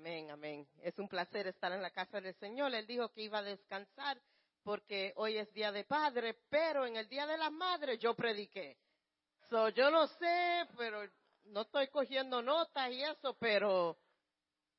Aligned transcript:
Amén, 0.00 0.30
amén. 0.30 0.66
Es 0.80 0.98
un 0.98 1.06
placer 1.06 1.46
estar 1.46 1.70
en 1.72 1.82
la 1.82 1.90
casa 1.90 2.22
del 2.22 2.34
Señor. 2.36 2.74
Él 2.74 2.86
dijo 2.86 3.12
que 3.12 3.20
iba 3.20 3.40
a 3.40 3.42
descansar 3.42 4.18
porque 4.62 5.12
hoy 5.16 5.36
es 5.36 5.52
día 5.52 5.70
de 5.72 5.84
padre, 5.84 6.38
pero 6.48 6.86
en 6.86 6.96
el 6.96 7.06
día 7.06 7.26
de 7.26 7.36
la 7.36 7.50
madre 7.50 7.98
yo 7.98 8.14
prediqué. 8.14 8.78
So, 9.50 9.68
yo 9.68 9.90
no 9.90 10.06
sé, 10.06 10.66
pero 10.78 11.02
no 11.44 11.60
estoy 11.60 11.88
cogiendo 11.88 12.40
notas 12.40 12.90
y 12.90 13.02
eso, 13.02 13.36
pero, 13.38 13.98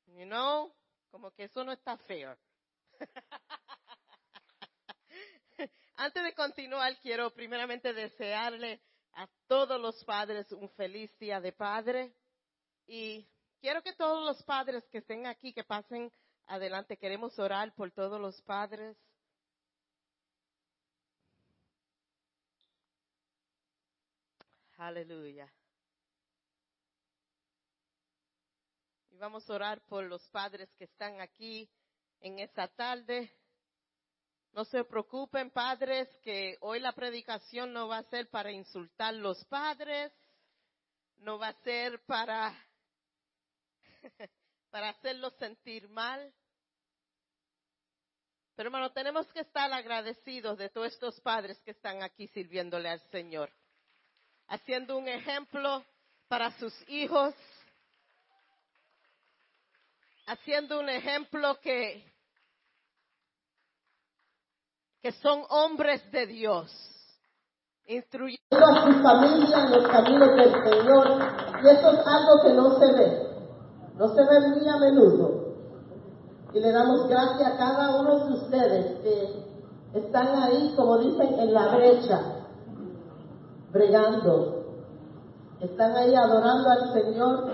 you 0.08 0.26
know, 0.26 0.74
como 1.12 1.30
que 1.30 1.44
eso 1.44 1.64
no 1.64 1.72
está 1.72 1.98
feo. 1.98 2.36
Antes 5.98 6.24
de 6.24 6.34
continuar, 6.34 7.00
quiero 7.00 7.32
primeramente 7.32 7.94
desearle 7.94 8.82
a 9.14 9.28
todos 9.46 9.80
los 9.80 10.04
padres 10.04 10.52
un 10.52 10.68
feliz 10.72 11.16
día 11.20 11.40
de 11.40 11.52
padre 11.52 12.12
y 12.88 13.31
quiero 13.62 13.84
que 13.84 13.94
todos 13.94 14.26
los 14.26 14.44
padres 14.44 14.84
que 14.90 14.98
estén 14.98 15.28
aquí, 15.28 15.54
que 15.54 15.64
pasen 15.64 16.12
adelante, 16.48 16.98
queremos 16.98 17.38
orar 17.40 17.74
por 17.76 17.92
todos 17.92 18.20
los 18.20 18.42
padres. 18.42 18.98
Aleluya. 24.78 25.48
Y 29.12 29.18
vamos 29.18 29.48
a 29.48 29.54
orar 29.54 29.82
por 29.86 30.06
los 30.06 30.28
padres 30.30 30.74
que 30.74 30.86
están 30.86 31.22
aquí 31.22 31.70
en 32.20 32.40
esta 32.40 32.68
tarde. 32.68 33.32
No 34.54 34.66
se 34.66 34.84
preocupen, 34.84 35.52
padres, 35.52 36.10
que 36.24 36.58
hoy 36.62 36.80
la 36.80 36.94
predicación 36.94 37.72
no 37.72 37.88
va 37.88 38.00
a 38.00 38.10
ser 38.10 38.28
para 38.30 38.52
insultar 38.52 39.14
los 39.14 39.46
padres, 39.46 40.12
no 41.18 41.38
va 41.38 41.50
a 41.50 41.62
ser 41.62 42.04
para, 42.06 42.52
para 44.72 44.90
hacerlos 44.90 45.34
sentir 45.36 45.88
mal. 45.90 46.34
Pero 48.56 48.68
hermano, 48.68 48.92
tenemos 48.92 49.26
que 49.34 49.42
estar 49.42 49.72
agradecidos 49.72 50.58
de 50.58 50.70
todos 50.70 50.88
estos 50.88 51.20
padres 51.22 51.60
que 51.62 51.72
están 51.72 52.04
aquí 52.04 52.28
sirviéndole 52.28 52.90
al 52.90 53.02
Señor, 53.10 53.52
haciendo 54.48 54.98
un 54.98 55.08
ejemplo 55.08 55.84
para 56.28 56.52
sus 56.60 56.74
hijos, 56.90 57.34
haciendo 60.26 60.80
un 60.80 60.90
ejemplo 60.90 61.60
que 61.60 62.12
que 65.02 65.12
son 65.14 65.44
hombres 65.50 66.12
de 66.12 66.28
Dios, 66.28 66.72
instruyendo 67.88 68.40
a 68.52 68.86
su 68.86 69.02
familia 69.02 69.64
en 69.64 69.72
los 69.72 69.88
caminos 69.88 70.36
del 70.36 70.52
Señor. 70.52 71.08
Y 71.64 71.68
eso 71.68 71.92
es 71.92 72.08
algo 72.08 72.42
que 72.44 72.54
no 72.54 72.80
se 72.80 72.94
ve, 72.94 73.31
no 74.02 74.08
se 74.16 74.22
ve 74.24 74.48
muy 74.48 74.68
a 74.68 74.78
menudo. 74.78 75.54
Y 76.54 76.60
le 76.60 76.72
damos 76.72 77.08
gracias 77.08 77.54
a 77.54 77.58
cada 77.58 78.02
uno 78.02 78.26
de 78.26 78.34
ustedes 78.34 79.00
que 79.02 79.46
están 79.94 80.28
ahí, 80.42 80.74
como 80.76 80.98
dicen, 80.98 81.40
en 81.40 81.54
la 81.54 81.76
brecha, 81.76 82.20
bregando. 83.72 84.64
Están 85.60 85.96
ahí 85.96 86.16
adorando 86.16 86.68
al 86.68 86.94
Señor 86.94 87.52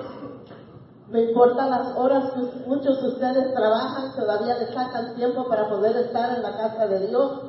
no 1.09 1.19
importa 1.19 1.69
las 1.69 1.97
horas 1.97 2.31
que 2.31 2.67
muchos 2.67 3.01
de 3.01 3.07
ustedes 3.07 3.53
trabajan, 3.53 4.13
todavía 4.13 4.57
le 4.57 4.73
sacan 4.73 5.15
tiempo 5.15 5.47
para 5.47 5.69
poder 5.69 5.95
estar 5.95 6.35
en 6.35 6.43
la 6.43 6.57
casa 6.57 6.85
de 6.87 7.07
Dios, 7.07 7.41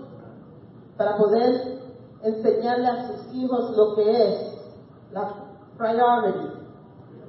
para 0.97 1.17
poder 1.17 1.81
enseñarle 2.23 2.87
a 2.87 3.09
sus 3.09 3.35
hijos 3.35 3.77
lo 3.77 3.97
que 3.97 4.29
es 4.29 4.59
la 5.13 5.35
priority 5.77 6.53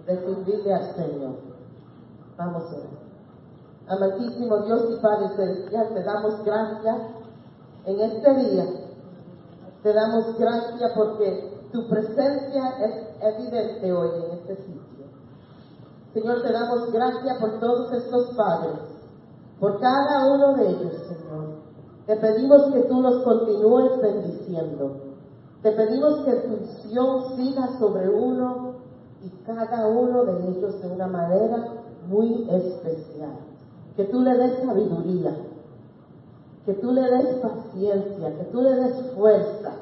de 0.06 0.18
servirle 0.18 0.74
al 0.74 0.96
Señor. 0.96 1.49
Vamos 2.40 2.64
a 2.72 2.76
ver. 2.78 3.10
Amantísimo 3.90 4.60
Dios 4.60 4.86
y 4.92 5.02
Padre 5.02 5.28
Celestial, 5.36 5.90
te 5.94 6.04
damos 6.04 6.42
gracias 6.46 6.98
en 7.84 8.00
este 8.00 8.34
día. 8.34 8.66
Te 9.84 9.92
damos 9.92 10.40
gracias 10.40 10.92
porque 10.96 11.68
tu 11.74 11.90
presencia 11.90 12.70
es 12.80 13.36
evidente 13.36 13.92
hoy 13.92 14.10
en 14.24 14.38
este 14.38 14.56
sitio. 14.56 15.06
Señor, 16.14 16.42
te 16.42 16.54
damos 16.54 16.90
gracias 16.94 17.38
por 17.40 17.60
todos 17.60 17.92
estos 17.92 18.34
padres, 18.38 18.80
por 19.60 19.82
cada 19.82 20.34
uno 20.34 20.54
de 20.56 20.70
ellos, 20.70 20.94
Señor. 21.10 21.60
Te 22.06 22.16
pedimos 22.16 22.72
que 22.72 22.84
tú 22.84 23.02
los 23.02 23.22
continúes 23.24 24.02
bendiciendo. 24.02 24.96
Te 25.62 25.74
pedimos 25.74 26.24
que 26.24 26.32
tu 26.36 26.54
unción 26.54 27.36
siga 27.36 27.68
sobre 27.80 28.08
uno 28.08 28.76
y 29.22 29.30
cada 29.46 29.88
uno 29.88 30.24
de 30.24 30.52
ellos 30.52 30.82
de 30.82 30.88
una 30.88 31.08
manera 31.08 31.79
muy 32.10 32.48
especial. 32.50 33.38
Que 33.96 34.06
tú 34.06 34.22
le 34.22 34.36
des 34.36 34.60
sabiduría, 34.66 35.36
que 36.66 36.74
tú 36.74 36.92
le 36.92 37.02
des 37.02 37.36
paciencia, 37.36 38.38
que 38.38 38.44
tú 38.52 38.62
le 38.62 38.76
des 38.76 39.12
fuerza, 39.16 39.74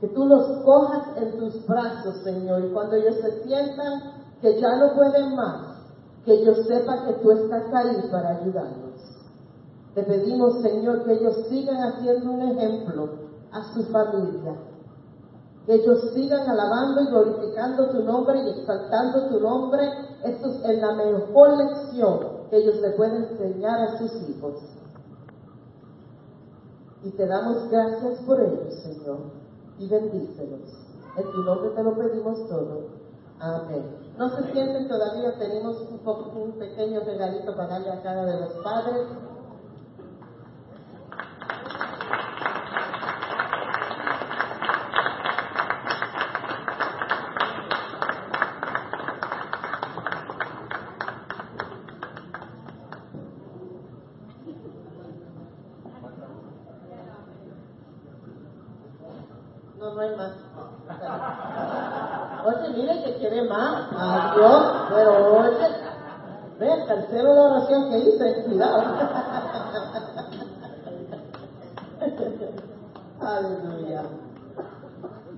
que 0.00 0.08
tú 0.08 0.26
los 0.26 0.62
cojas 0.64 1.16
en 1.16 1.38
tus 1.38 1.66
brazos, 1.66 2.16
Señor, 2.24 2.64
y 2.64 2.72
cuando 2.72 2.96
ellos 2.96 3.16
se 3.16 3.42
sientan 3.44 4.12
que 4.40 4.60
ya 4.60 4.76
no 4.76 4.94
pueden 4.94 5.36
más, 5.36 5.76
que 6.24 6.32
ellos 6.34 6.66
sepan 6.66 7.06
que 7.06 7.12
tú 7.14 7.30
estás 7.30 7.64
ahí 7.72 8.08
para 8.10 8.36
ayudarlos. 8.36 8.90
Te 9.94 10.02
pedimos, 10.02 10.62
Señor, 10.62 11.04
que 11.04 11.14
ellos 11.14 11.36
sigan 11.48 11.82
haciendo 11.82 12.30
un 12.30 12.42
ejemplo 12.42 13.10
a 13.52 13.74
su 13.74 13.82
familia, 13.84 14.54
que 15.70 15.76
ellos 15.76 16.00
sigan 16.14 16.50
alabando 16.50 17.00
y 17.00 17.06
glorificando 17.06 17.90
tu 17.90 18.02
nombre 18.02 18.42
y 18.42 18.58
exaltando 18.58 19.28
tu 19.28 19.38
nombre. 19.38 19.88
Esto 20.24 20.48
es 20.48 20.80
la 20.80 20.94
mejor 20.94 21.58
lección 21.58 22.18
que 22.50 22.56
ellos 22.56 22.80
le 22.80 22.90
pueden 22.90 23.22
enseñar 23.30 23.80
a 23.80 23.98
sus 23.98 24.12
hijos. 24.28 24.54
Y 27.04 27.10
te 27.10 27.24
damos 27.24 27.70
gracias 27.70 28.18
por 28.26 28.40
ellos, 28.40 28.74
Señor, 28.82 29.18
y 29.78 29.88
bendícelos. 29.88 30.60
En 31.16 31.30
tu 31.30 31.42
nombre 31.44 31.70
te 31.70 31.84
lo 31.84 31.96
pedimos 31.96 32.48
todo. 32.48 32.88
Amén. 33.38 33.84
No 34.18 34.28
se 34.28 34.50
sienten 34.50 34.88
todavía, 34.88 35.38
tenemos 35.38 35.76
un, 35.82 36.00
un 36.42 36.52
pequeño 36.58 36.98
regalito 37.06 37.54
para 37.54 37.68
darle 37.68 37.90
a 37.90 38.02
cada 38.02 38.24
de 38.26 38.40
los 38.40 38.52
padres. 38.64 39.06
No, 59.80 59.94
no 59.94 60.00
hay 60.02 60.14
más. 60.14 60.32
Oye, 62.44 62.68
mire 62.76 63.02
que 63.02 63.16
quiere 63.16 63.48
más. 63.48 63.90
Adiós. 63.96 64.90
Pero 64.90 65.38
oye, 65.38 65.68
ve 66.58 66.70
el 66.70 66.86
tercero 66.86 67.32
de 67.32 67.40
oración 67.40 67.90
que 67.90 67.98
hice, 68.00 68.44
cuidado. 68.44 68.82
Aleluya. 73.20 74.02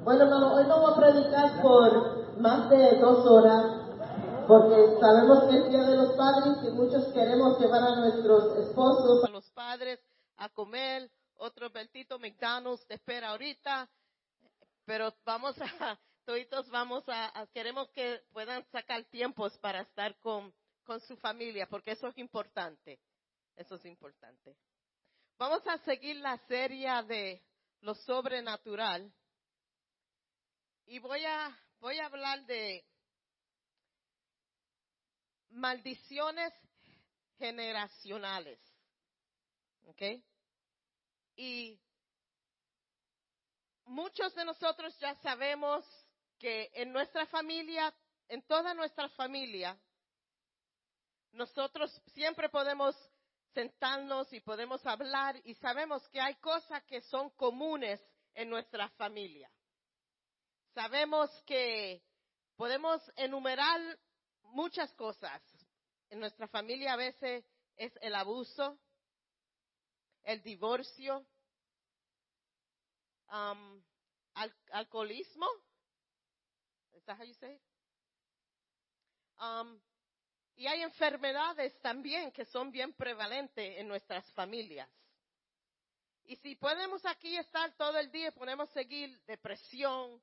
Bueno, 0.02 0.24
hermano, 0.24 0.54
hoy 0.54 0.64
voy 0.64 0.92
a 0.92 0.96
predicar 0.96 1.62
por 1.62 2.38
más 2.40 2.68
de 2.68 2.98
dos 2.98 3.24
horas, 3.24 3.64
porque 4.48 4.98
sabemos 5.00 5.44
que 5.44 5.58
es 5.58 5.68
Día 5.70 5.82
de 5.82 5.96
los 5.96 6.16
Padres 6.16 6.56
y 6.64 6.70
muchos 6.72 7.04
queremos 7.12 7.60
llevar 7.60 7.84
a 7.84 7.94
nuestros 7.94 8.56
esposos, 8.58 9.24
a 9.24 9.30
los 9.30 9.48
padres, 9.52 10.00
a 10.36 10.48
comer. 10.48 11.08
Otro 11.36 11.70
Beltito 11.70 12.18
McDonald's 12.18 12.84
te 12.86 12.94
espera 12.94 13.30
ahorita. 13.30 13.88
Pero 14.92 15.16
vamos 15.24 15.56
a, 15.58 15.98
todos 16.50 16.68
vamos 16.68 17.02
a, 17.06 17.46
queremos 17.54 17.88
que 17.92 18.20
puedan 18.30 18.62
sacar 18.66 19.02
tiempos 19.06 19.56
para 19.56 19.80
estar 19.80 20.18
con, 20.18 20.54
con 20.84 21.00
su 21.00 21.16
familia, 21.16 21.66
porque 21.66 21.92
eso 21.92 22.08
es 22.08 22.18
importante. 22.18 23.00
Eso 23.56 23.76
es 23.76 23.86
importante. 23.86 24.54
Vamos 25.38 25.66
a 25.66 25.78
seguir 25.78 26.16
la 26.16 26.36
serie 26.46 26.90
de 27.04 27.42
lo 27.80 27.94
sobrenatural. 27.94 29.10
Y 30.84 30.98
voy 30.98 31.24
a, 31.24 31.58
voy 31.80 31.98
a 31.98 32.04
hablar 32.04 32.44
de 32.44 32.84
maldiciones 35.48 36.52
generacionales. 37.38 38.60
¿Ok? 39.86 40.02
Y 41.36 41.80
muchos 43.84 44.34
de 44.34 44.44
nosotros 44.44 44.96
ya 44.98 45.14
sabemos 45.16 45.84
que 46.38 46.70
en 46.74 46.92
nuestra 46.92 47.26
familia, 47.26 47.94
en 48.28 48.42
toda 48.42 48.74
nuestra 48.74 49.08
familia, 49.10 49.78
nosotros 51.32 51.90
siempre 52.12 52.48
podemos 52.48 52.96
sentarnos 53.54 54.32
y 54.32 54.40
podemos 54.40 54.84
hablar 54.86 55.40
y 55.44 55.54
sabemos 55.56 56.06
que 56.08 56.20
hay 56.20 56.34
cosas 56.36 56.82
que 56.84 57.00
son 57.02 57.30
comunes 57.30 58.00
en 58.34 58.48
nuestra 58.48 58.88
familia. 58.90 59.50
Sabemos 60.74 61.30
que 61.46 62.02
podemos 62.56 63.02
enumerar 63.16 63.80
muchas 64.42 64.92
cosas, 64.94 65.42
en 66.10 66.20
nuestra 66.20 66.46
familia 66.48 66.92
a 66.92 66.96
veces 66.96 67.44
es 67.76 67.92
el 68.02 68.14
abuso, 68.14 68.78
el 70.24 70.42
divorcio, 70.42 71.26
um, 73.32 73.82
alcoholismo. 74.70 75.46
¿Es 76.92 77.04
that 77.06 77.18
how 77.18 77.24
you 77.24 77.34
say 77.34 77.58
Um, 79.38 79.80
y 80.54 80.68
hay 80.68 80.82
enfermedades 80.82 81.76
también 81.80 82.30
que 82.30 82.44
son 82.44 82.70
bien 82.70 82.92
prevalentes 82.92 83.76
en 83.78 83.88
nuestras 83.88 84.24
familias. 84.34 84.88
Y 86.26 86.36
si 86.36 86.54
podemos 86.54 87.04
aquí 87.06 87.36
estar 87.36 87.76
todo 87.76 87.98
el 87.98 88.12
día, 88.12 88.30
podemos 88.30 88.70
seguir 88.70 89.20
depresión, 89.24 90.22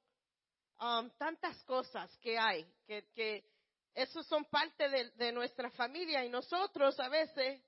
um, 0.79 1.09
tantas 1.17 1.61
cosas 1.65 2.15
que 2.19 2.39
hay, 2.39 2.65
que, 2.85 3.09
que 3.13 3.43
esos 3.93 4.25
son 4.27 4.45
parte 4.45 4.87
de 4.87 5.31
nuestra 5.33 5.69
familia 5.71 6.23
y 6.23 6.29
nosotros 6.29 6.97
a 7.01 7.09
veces, 7.09 7.61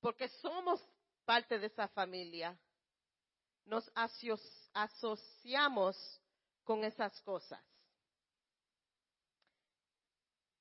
porque 0.00 0.28
somos 0.40 0.84
parte 1.24 1.60
de 1.60 1.66
esa 1.66 1.86
familia, 1.88 2.58
nos 3.66 3.90
asociamos 4.72 6.20
con 6.64 6.84
esas 6.84 7.20
cosas. 7.22 7.62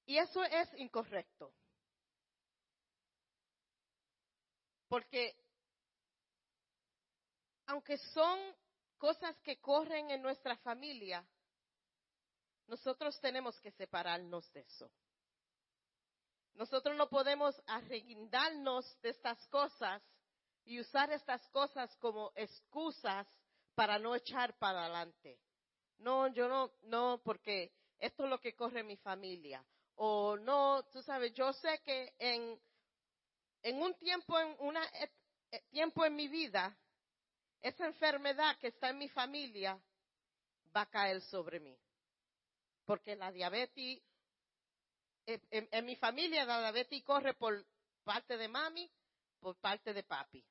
Y 0.05 0.17
eso 0.17 0.43
es 0.43 0.69
incorrecto. 0.77 1.53
Porque 4.87 5.35
aunque 7.67 7.97
son 7.97 8.39
cosas 8.97 9.35
que 9.41 9.59
corren 9.59 10.11
en 10.11 10.21
nuestra 10.21 10.55
familia, 10.57 11.27
nosotros 12.67 13.19
tenemos 13.19 13.59
que 13.61 13.71
separarnos 13.71 14.51
de 14.53 14.61
eso. 14.61 14.91
Nosotros 16.53 16.95
no 16.95 17.09
podemos 17.09 17.59
arreguindarnos 17.67 18.99
de 19.01 19.09
estas 19.09 19.45
cosas 19.47 20.01
y 20.65 20.79
usar 20.79 21.11
estas 21.11 21.47
cosas 21.49 21.95
como 21.97 22.31
excusas 22.35 23.27
para 23.75 23.99
no 23.99 24.15
echar 24.15 24.57
para 24.57 24.85
adelante. 24.85 25.39
No, 25.99 26.27
yo 26.27 26.47
no, 26.47 26.71
no, 26.83 27.21
porque 27.23 27.71
esto 27.99 28.23
es 28.23 28.29
lo 28.29 28.39
que 28.39 28.55
corre 28.55 28.83
mi 28.83 28.97
familia. 28.97 29.63
O 29.95 30.35
no, 30.37 30.83
tú 30.91 31.01
sabes, 31.03 31.33
yo 31.33 31.53
sé 31.53 31.81
que 31.83 32.13
en, 32.19 32.59
en 33.61 33.81
un 33.81 33.93
tiempo, 33.95 34.37
en 34.37 34.55
una 34.59 34.83
eh, 35.51 35.63
tiempo 35.69 36.05
en 36.05 36.15
mi 36.15 36.27
vida, 36.27 36.75
esa 37.61 37.85
enfermedad 37.85 38.57
que 38.59 38.67
está 38.67 38.89
en 38.89 38.97
mi 38.97 39.09
familia 39.09 39.79
va 40.75 40.81
a 40.81 40.89
caer 40.89 41.21
sobre 41.21 41.59
mí. 41.59 41.77
Porque 42.85 43.15
la 43.15 43.31
diabetes, 43.31 44.01
en 45.25 45.85
mi 45.85 45.95
familia 45.95 46.45
la 46.45 46.59
diabetes 46.59 47.03
corre 47.03 47.33
por 47.33 47.65
parte 48.03 48.37
de 48.37 48.47
mami, 48.47 48.91
por 49.39 49.55
parte 49.57 49.93
de 49.93 50.03
papi. 50.03 50.43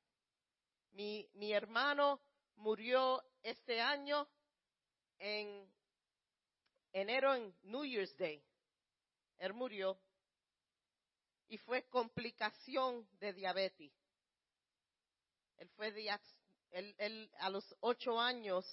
Mi, 0.95 1.29
mi 1.33 1.51
hermano 1.51 2.21
murió 2.55 3.21
este 3.43 3.81
año 3.81 4.27
en 5.19 5.69
enero 6.93 7.35
en 7.35 7.53
New 7.63 7.83
Year's 7.83 8.15
Day. 8.17 8.41
Él 9.37 9.53
murió 9.53 9.99
y 11.49 11.57
fue 11.57 11.83
complicación 11.89 13.05
de 13.19 13.33
diabetes. 13.33 13.91
Él 15.57 15.69
fue 15.75 15.93
él, 16.71 16.95
él, 16.97 17.31
a 17.39 17.49
los 17.49 17.75
ocho 17.81 18.17
años 18.17 18.65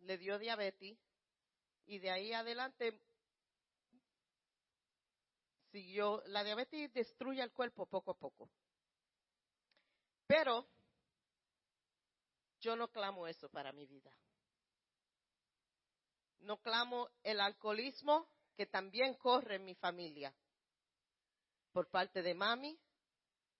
le 0.00 0.16
dio 0.16 0.38
diabetes 0.38 0.98
y 1.84 1.98
de 1.98 2.10
ahí 2.10 2.32
adelante 2.32 2.98
siguió. 5.70 6.22
La 6.26 6.42
diabetes 6.42 6.90
destruye 6.94 7.42
el 7.42 7.52
cuerpo 7.52 7.84
poco 7.84 8.12
a 8.12 8.18
poco. 8.18 8.50
Pero 10.28 10.68
yo 12.60 12.76
no 12.76 12.88
clamo 12.88 13.26
eso 13.26 13.48
para 13.48 13.72
mi 13.72 13.86
vida. 13.86 14.12
No 16.40 16.60
clamo 16.60 17.08
el 17.22 17.40
alcoholismo 17.40 18.28
que 18.54 18.66
también 18.66 19.14
corre 19.14 19.56
en 19.56 19.64
mi 19.64 19.74
familia. 19.74 20.34
Por 21.72 21.88
parte 21.88 22.22
de 22.22 22.34
mami, 22.34 22.78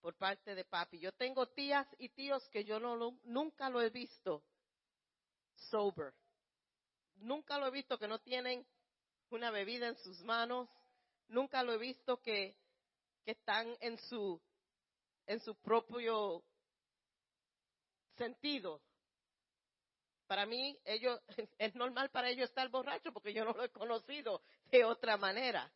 por 0.03 0.15
parte 0.17 0.55
de 0.55 0.65
papi. 0.65 1.01
Yo 1.01 1.13
tengo 1.13 1.49
tías 1.49 1.87
y 1.99 2.11
tíos 2.11 2.47
que 2.51 2.65
yo 2.65 2.79
no, 2.79 3.19
nunca 3.25 3.71
lo 3.71 3.81
he 3.81 3.89
visto 3.89 4.45
sober. 5.71 6.15
Nunca 7.17 7.59
lo 7.59 7.67
he 7.67 7.71
visto 7.71 7.99
que 7.99 8.09
no 8.09 8.19
tienen 8.21 8.67
una 9.31 9.51
bebida 9.51 9.89
en 9.89 9.97
sus 9.97 10.21
manos. 10.23 10.69
Nunca 11.29 11.63
lo 11.63 11.73
he 11.73 11.79
visto 11.79 12.21
que, 12.21 12.57
que 13.25 13.33
están 13.33 13.75
en 13.81 13.99
su, 13.99 14.39
en 15.27 15.41
su 15.41 15.55
propio 15.57 16.45
sentido. 18.19 18.83
Para 20.27 20.45
mí, 20.45 20.79
ellos, 20.85 21.19
es 21.59 21.75
normal 21.75 22.11
para 22.11 22.29
ellos 22.29 22.51
estar 22.51 22.69
borrachos 22.69 23.13
porque 23.15 23.33
yo 23.33 23.45
no 23.45 23.53
lo 23.53 23.65
he 23.65 23.71
conocido 23.71 24.43
de 24.67 24.85
otra 24.85 25.17
manera. 25.17 25.73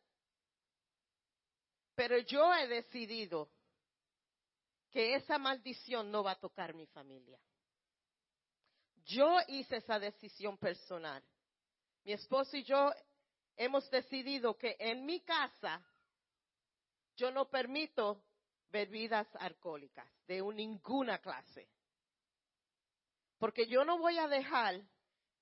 Pero 1.94 2.18
yo 2.18 2.54
he 2.54 2.68
decidido 2.68 3.50
que 4.90 5.14
esa 5.14 5.38
maldición 5.38 6.10
no 6.10 6.22
va 6.22 6.32
a 6.32 6.40
tocar 6.40 6.74
mi 6.74 6.86
familia. 6.86 7.38
Yo 9.04 9.38
hice 9.48 9.76
esa 9.76 9.98
decisión 9.98 10.58
personal. 10.58 11.22
Mi 12.04 12.12
esposo 12.12 12.56
y 12.56 12.64
yo 12.64 12.92
hemos 13.56 13.88
decidido 13.90 14.56
que 14.56 14.76
en 14.78 15.04
mi 15.04 15.20
casa 15.20 15.82
yo 17.16 17.30
no 17.30 17.48
permito 17.48 18.22
bebidas 18.70 19.28
alcohólicas 19.36 20.08
de 20.26 20.42
ninguna 20.42 21.18
clase. 21.18 21.68
Porque 23.42 23.66
yo 23.66 23.84
no 23.84 23.98
voy 23.98 24.18
a 24.18 24.28
dejar 24.28 24.80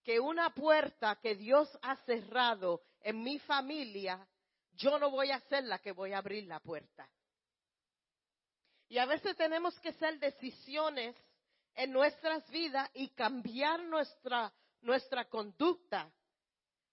que 0.02 0.19
una 0.19 0.55
puerta 0.55 1.17
que 1.17 1.35
Dios 1.35 1.69
ha 1.82 1.97
cerrado 2.06 2.81
en 3.02 3.23
mi 3.23 3.38
familia, 3.41 4.26
yo 4.73 4.99
no 4.99 5.11
voy 5.11 5.31
a 5.31 5.41
ser 5.50 5.64
la 5.64 5.81
que 5.81 5.93
voy 5.93 6.14
a 6.14 6.19
abrir 6.19 6.47
la 6.47 6.61
puerta. 6.61 7.06
Y 8.88 8.97
a 8.97 9.05
veces 9.05 9.37
tenemos 9.37 9.79
que 9.81 9.91
hacer 9.91 10.19
decisiones 10.19 11.14
en 11.75 11.93
nuestras 11.93 12.49
vidas 12.49 12.88
y 12.94 13.11
cambiar 13.11 13.82
nuestra, 13.82 14.50
nuestra 14.81 15.26
conducta 15.26 16.11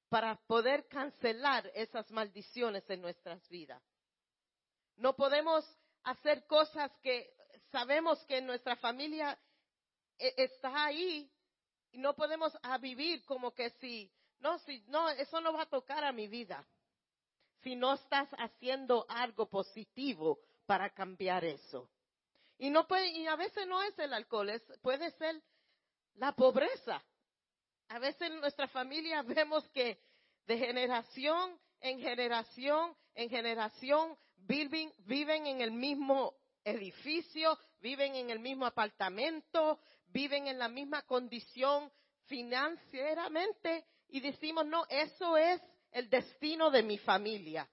para 0.09 0.35
poder 0.45 0.89
cancelar 0.89 1.71
esas 1.73 2.11
maldiciones 2.11 2.83
en 2.89 2.99
nuestras 3.01 3.47
vidas. 3.47 3.81
No 4.97 5.15
podemos 5.15 5.63
hacer 6.03 6.45
cosas 6.47 6.91
que 7.01 7.33
sabemos 7.71 8.21
que 8.25 8.39
en 8.39 8.45
nuestra 8.45 8.75
familia 8.75 9.39
está 10.17 10.85
ahí 10.85 11.29
y 11.91 11.97
no 11.97 12.15
podemos 12.15 12.55
vivir 12.81 13.23
como 13.25 13.53
que 13.53 13.69
si, 13.81 14.11
no, 14.39 14.59
si, 14.59 14.83
no, 14.87 15.09
eso 15.09 15.41
no 15.41 15.53
va 15.53 15.63
a 15.63 15.69
tocar 15.69 16.03
a 16.03 16.11
mi 16.11 16.27
vida. 16.27 16.65
Si 17.61 17.75
no 17.75 17.93
estás 17.93 18.29
haciendo 18.37 19.05
algo 19.09 19.49
positivo 19.49 20.39
para 20.65 20.89
cambiar 20.89 21.43
eso. 21.43 21.89
Y 22.57 22.69
no 22.69 22.87
puede, 22.87 23.09
y 23.09 23.27
a 23.27 23.35
veces 23.35 23.67
no 23.67 23.81
es 23.83 23.97
el 23.99 24.13
alcohol, 24.13 24.49
es, 24.49 24.63
puede 24.81 25.11
ser 25.11 25.41
la 26.15 26.33
pobreza. 26.33 27.03
A 27.89 27.99
veces 27.99 28.21
en 28.21 28.39
nuestra 28.39 28.67
familia 28.67 29.21
vemos 29.23 29.67
que 29.69 29.99
de 30.45 30.57
generación 30.57 31.59
en 31.79 31.99
generación 31.99 32.95
en 33.17 33.29
generación 33.29 34.15
viven, 34.35 34.93
viven 34.99 35.47
en 35.47 35.61
el 35.61 35.71
mismo 35.71 36.35
edificio, 36.63 37.57
viven 37.81 38.15
en 38.15 38.29
el 38.29 38.39
mismo 38.39 38.65
apartamento, 38.65 39.79
viven 40.07 40.47
en 40.47 40.59
la 40.59 40.67
misma 40.67 41.03
condición 41.03 41.91
financieramente 42.25 43.85
y 44.09 44.19
decimos, 44.19 44.65
no, 44.65 44.85
eso 44.89 45.37
es 45.37 45.61
el 45.91 46.09
destino 46.09 46.69
de 46.69 46.83
mi 46.83 46.97
familia. 46.97 47.67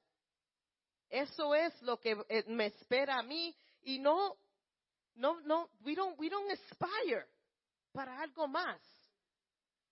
Eso 1.08 1.54
es 1.54 1.80
lo 1.82 2.00
que 2.00 2.16
eh, 2.28 2.44
me 2.48 2.66
espera 2.66 3.18
a 3.18 3.22
mí 3.22 3.54
y 3.82 3.98
no, 3.98 4.36
no, 5.14 5.40
no, 5.40 5.70
we 5.84 5.94
don't, 5.94 6.18
we 6.18 6.28
don't 6.28 6.50
aspire 6.50 7.26
para 7.92 8.20
algo 8.20 8.48
más. 8.48 8.80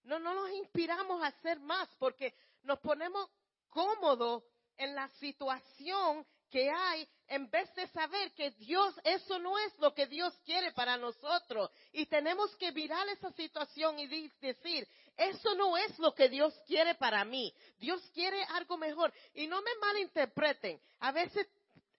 No, 0.05 0.19
no 0.19 0.35
nos 0.35 0.51
inspiramos 0.51 1.23
a 1.23 1.29
hacer 1.29 1.61
más 1.61 1.89
porque 1.99 2.35
nos 2.63 2.81
ponemos 2.81 3.31
cómodos 3.69 4.43
en 4.77 4.95
la 4.95 5.09
situación 5.09 6.27
que 6.51 6.71
hay 6.71 7.09
en 7.33 7.49
vez 7.51 7.75
de 7.75 7.89
saber 7.89 8.31
que 8.33 8.51
Dios, 8.51 8.95
eso 9.05 9.39
no 9.39 9.59
es 9.59 9.79
lo 9.79 9.95
que 9.95 10.07
Dios 10.07 10.39
quiere 10.45 10.71
para 10.73 10.99
nosotros. 10.99 11.71
Y 11.91 12.05
tenemos 12.05 12.55
que 12.57 12.71
mirar 12.73 13.09
esa 13.09 13.33
situación 13.33 13.99
y 13.99 14.29
decir, 14.39 14.87
eso 15.17 15.55
no 15.55 15.79
es 15.79 15.99
lo 15.99 16.15
que 16.15 16.29
Dios 16.29 16.55
quiere 16.67 16.95
para 16.95 17.25
mí. 17.25 17.51
Dios 17.79 18.03
quiere 18.13 18.45
algo 18.51 18.77
mejor. 18.77 19.11
Y 19.33 19.47
no 19.47 19.63
me 19.63 19.71
malinterpreten. 19.81 20.79
A 21.01 21.11
veces 21.11 21.49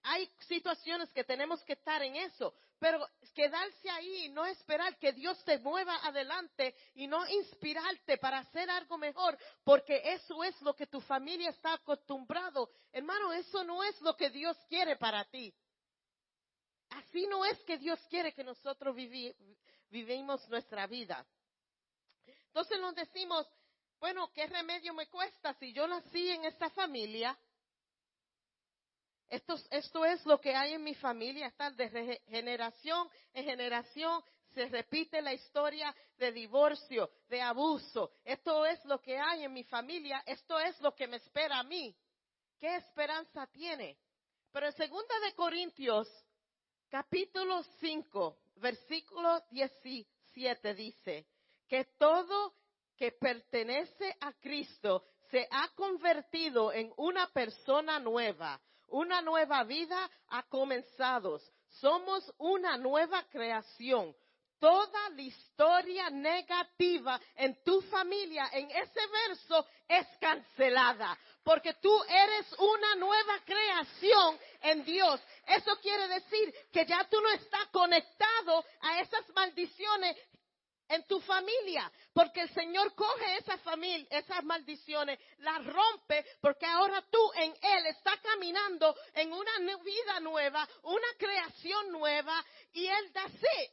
hay 0.04 0.30
situaciones 0.46 1.10
que 1.10 1.24
tenemos 1.24 1.60
que 1.64 1.72
estar 1.72 2.00
en 2.04 2.14
eso, 2.14 2.54
pero 2.84 3.08
quedarse 3.34 3.88
ahí 3.88 4.26
y 4.26 4.28
no 4.28 4.44
esperar 4.44 4.98
que 4.98 5.14
Dios 5.14 5.42
te 5.46 5.58
mueva 5.60 5.96
adelante 6.06 6.74
y 6.96 7.06
no 7.06 7.26
inspirarte 7.26 8.18
para 8.18 8.40
hacer 8.40 8.68
algo 8.68 8.98
mejor, 8.98 9.38
porque 9.64 10.02
eso 10.04 10.44
es 10.44 10.60
lo 10.60 10.76
que 10.76 10.86
tu 10.86 11.00
familia 11.00 11.48
está 11.48 11.72
acostumbrado. 11.72 12.70
Hermano, 12.92 13.32
eso 13.32 13.64
no 13.64 13.82
es 13.82 13.98
lo 14.02 14.14
que 14.14 14.28
Dios 14.28 14.54
quiere 14.68 14.96
para 14.96 15.24
ti. 15.24 15.50
Así 16.90 17.26
no 17.26 17.46
es 17.46 17.58
que 17.64 17.78
Dios 17.78 17.98
quiere 18.10 18.34
que 18.34 18.44
nosotros 18.44 18.94
vivimos 19.88 20.46
nuestra 20.50 20.86
vida. 20.86 21.26
Entonces 22.48 22.78
nos 22.80 22.94
decimos, 22.94 23.48
bueno, 23.98 24.30
¿qué 24.34 24.46
remedio 24.46 24.92
me 24.92 25.08
cuesta 25.08 25.54
si 25.54 25.72
yo 25.72 25.86
nací 25.86 26.28
en 26.28 26.44
esta 26.44 26.68
familia? 26.68 27.34
Esto, 29.28 29.56
esto 29.70 30.04
es 30.04 30.24
lo 30.26 30.40
que 30.40 30.54
hay 30.54 30.74
en 30.74 30.84
mi 30.84 30.94
familia, 30.94 31.46
está 31.46 31.70
de 31.70 32.20
generación 32.28 33.08
en 33.32 33.44
generación 33.44 34.22
se 34.54 34.66
repite 34.66 35.20
la 35.20 35.34
historia 35.34 35.94
de 36.16 36.32
divorcio, 36.32 37.10
de 37.28 37.42
abuso. 37.42 38.12
Esto 38.24 38.64
es 38.64 38.82
lo 38.84 39.00
que 39.00 39.18
hay 39.18 39.44
en 39.44 39.52
mi 39.52 39.64
familia, 39.64 40.22
esto 40.26 40.58
es 40.58 40.80
lo 40.80 40.94
que 40.94 41.08
me 41.08 41.16
espera 41.16 41.58
a 41.58 41.64
mí. 41.64 41.94
¿Qué 42.58 42.76
esperanza 42.76 43.46
tiene? 43.48 43.98
Pero 44.52 44.66
en 44.66 44.72
segunda 44.74 45.18
de 45.20 45.34
Corintios, 45.34 46.08
capítulo 46.88 47.62
5, 47.80 48.38
versículo 48.56 49.42
17 49.50 50.74
dice 50.74 51.26
que 51.66 51.84
todo 51.98 52.54
que 52.96 53.10
pertenece 53.10 54.16
a 54.20 54.32
Cristo 54.34 55.04
se 55.30 55.48
ha 55.50 55.68
convertido 55.74 56.72
en 56.72 56.92
una 56.96 57.26
persona 57.32 57.98
nueva. 57.98 58.60
Una 58.88 59.22
nueva 59.22 59.64
vida 59.64 60.10
ha 60.28 60.42
comenzado. 60.44 61.40
Somos 61.80 62.32
una 62.38 62.76
nueva 62.76 63.24
creación. 63.30 64.14
Toda 64.58 65.10
la 65.10 65.22
historia 65.22 66.08
negativa 66.10 67.20
en 67.34 67.62
tu 67.64 67.82
familia, 67.82 68.48
en 68.52 68.70
ese 68.70 69.00
verso, 69.28 69.66
es 69.88 70.06
cancelada. 70.18 71.18
Porque 71.42 71.74
tú 71.74 71.92
eres 72.04 72.50
una 72.58 72.94
nueva 72.94 73.40
creación 73.44 74.38
en 74.62 74.84
Dios. 74.84 75.20
Eso 75.46 75.76
quiere 75.82 76.08
decir 76.08 76.54
que 76.72 76.86
ya 76.86 77.06
tú 77.10 77.20
no 77.20 77.30
estás 77.30 77.66
conectado 77.66 78.64
a 78.80 79.00
esas 79.00 79.28
maldiciones 79.34 80.16
en 80.88 81.06
tu 81.06 81.20
familia, 81.20 81.90
porque 82.12 82.42
el 82.42 82.50
Señor 82.54 82.94
coge 82.94 83.38
esa 83.38 83.58
familia, 83.58 84.06
esas 84.10 84.44
maldiciones, 84.44 85.18
las 85.38 85.64
rompe, 85.66 86.24
porque 86.40 86.66
ahora 86.66 87.02
tú 87.10 87.32
en 87.34 87.54
Él 87.62 87.86
estás 87.86 88.20
caminando 88.20 88.94
en 89.14 89.32
una 89.32 89.58
vida 89.82 90.20
nueva, 90.20 90.68
una 90.82 91.08
creación 91.18 91.92
nueva, 91.92 92.44
y 92.72 92.86
Él 92.86 93.12
da 93.12 93.28
sí. 93.28 93.70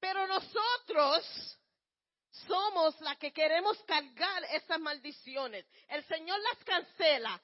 Pero 0.00 0.26
nosotros 0.26 1.58
somos 2.46 3.00
la 3.00 3.16
que 3.16 3.32
queremos 3.32 3.76
cargar 3.84 4.44
esas 4.52 4.78
maldiciones. 4.78 5.66
El 5.88 6.04
Señor 6.04 6.38
las 6.40 6.64
cancela, 6.64 7.40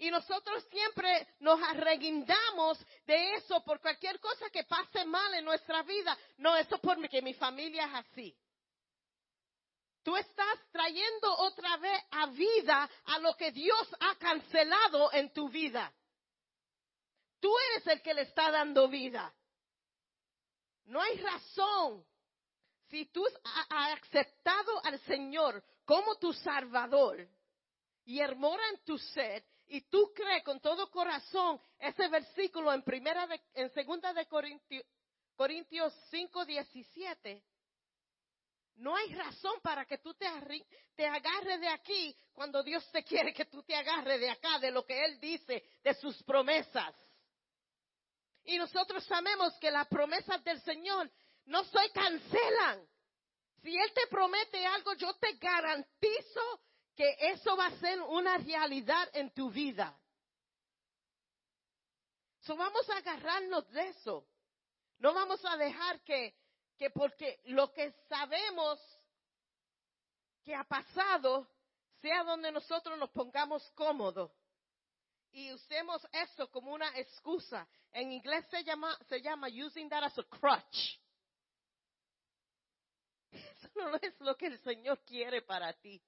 y 0.00 0.10
nosotros 0.10 0.64
siempre 0.70 1.28
nos 1.40 1.62
arreguindamos 1.62 2.78
de 3.06 3.34
eso 3.34 3.62
por 3.62 3.80
cualquier 3.80 4.18
cosa 4.18 4.48
que 4.48 4.64
pase 4.64 5.04
mal 5.04 5.34
en 5.34 5.44
nuestra 5.44 5.82
vida. 5.82 6.16
No, 6.38 6.56
eso 6.56 6.78
porque 6.78 7.20
mi 7.20 7.34
familia 7.34 7.84
es 7.84 7.94
así. 7.94 8.36
Tú 10.02 10.16
estás 10.16 10.58
trayendo 10.72 11.36
otra 11.40 11.76
vez 11.76 12.02
a 12.12 12.26
vida 12.28 12.88
a 13.04 13.18
lo 13.18 13.34
que 13.36 13.52
Dios 13.52 13.94
ha 14.00 14.14
cancelado 14.14 15.12
en 15.12 15.30
tu 15.34 15.50
vida. 15.50 15.92
Tú 17.38 17.54
eres 17.70 17.86
el 17.88 18.00
que 18.00 18.14
le 18.14 18.22
está 18.22 18.50
dando 18.50 18.88
vida. 18.88 19.30
No 20.86 21.02
hay 21.02 21.18
razón. 21.18 22.06
Si 22.88 23.04
tú 23.04 23.22
has 23.26 24.00
aceptado 24.02 24.82
al 24.82 24.98
Señor 25.00 25.62
como 25.84 26.16
tu 26.16 26.32
Salvador 26.32 27.28
y 28.06 28.18
hermora 28.20 28.66
en 28.70 28.82
tu 28.82 28.96
ser 28.96 29.44
y 29.70 29.82
tú 29.82 30.12
crees 30.12 30.42
con 30.42 30.60
todo 30.60 30.90
corazón 30.90 31.60
ese 31.78 32.08
versículo 32.08 32.72
en 32.72 32.82
primera 32.82 33.28
segunda 33.72 34.12
de 34.12 34.26
Corintios, 34.26 34.84
Corintios 35.36 35.94
5, 36.10 36.44
17, 36.44 37.42
no 38.76 38.96
hay 38.96 39.14
razón 39.14 39.60
para 39.62 39.84
que 39.84 39.98
tú 39.98 40.12
te, 40.14 40.26
te 40.96 41.06
agarres 41.06 41.60
de 41.60 41.68
aquí 41.68 42.16
cuando 42.32 42.62
Dios 42.64 42.84
te 42.90 43.04
quiere 43.04 43.32
que 43.32 43.44
tú 43.44 43.62
te 43.62 43.76
agarres 43.76 44.20
de 44.20 44.30
acá, 44.30 44.58
de 44.58 44.72
lo 44.72 44.84
que 44.84 45.04
Él 45.04 45.20
dice, 45.20 45.62
de 45.84 45.94
sus 45.94 46.20
promesas. 46.24 46.94
Y 48.44 48.58
nosotros 48.58 49.04
sabemos 49.04 49.54
que 49.60 49.70
las 49.70 49.86
promesas 49.86 50.42
del 50.42 50.60
Señor 50.62 51.08
no 51.44 51.62
se 51.64 51.90
cancelan. 51.92 52.88
Si 53.62 53.76
Él 53.76 53.92
te 53.94 54.08
promete 54.08 54.66
algo, 54.66 54.94
yo 54.94 55.14
te 55.14 55.34
garantizo 55.34 56.60
que 56.96 57.16
eso 57.20 57.56
va 57.56 57.66
a 57.66 57.78
ser 57.78 58.00
una 58.02 58.36
realidad 58.38 59.08
en 59.14 59.30
tu 59.30 59.50
vida. 59.50 59.96
So 62.40 62.56
vamos 62.56 62.88
a 62.90 62.96
agarrarnos 62.96 63.70
de 63.70 63.88
eso. 63.88 64.26
No 64.98 65.14
vamos 65.14 65.44
a 65.44 65.56
dejar 65.56 66.00
que, 66.02 66.34
que 66.76 66.90
porque 66.90 67.40
lo 67.46 67.72
que 67.72 67.92
sabemos 68.08 68.78
que 70.44 70.54
ha 70.54 70.64
pasado 70.64 71.48
sea 72.00 72.24
donde 72.24 72.50
nosotros 72.50 72.98
nos 72.98 73.10
pongamos 73.10 73.62
cómodos 73.72 74.30
y 75.32 75.52
usemos 75.52 76.06
eso 76.12 76.50
como 76.50 76.72
una 76.72 76.88
excusa. 76.98 77.66
En 77.92 78.12
inglés 78.12 78.44
se 78.50 78.64
llama, 78.64 78.96
se 79.08 79.20
llama 79.20 79.48
using 79.48 79.88
that 79.88 80.04
as 80.04 80.18
a 80.18 80.24
crutch. 80.24 81.00
Eso 83.32 83.68
no 83.76 83.96
es 83.96 84.20
lo 84.20 84.36
que 84.36 84.46
el 84.46 84.58
Señor 84.60 85.00
quiere 85.04 85.42
para 85.42 85.72
ti. 85.72 86.00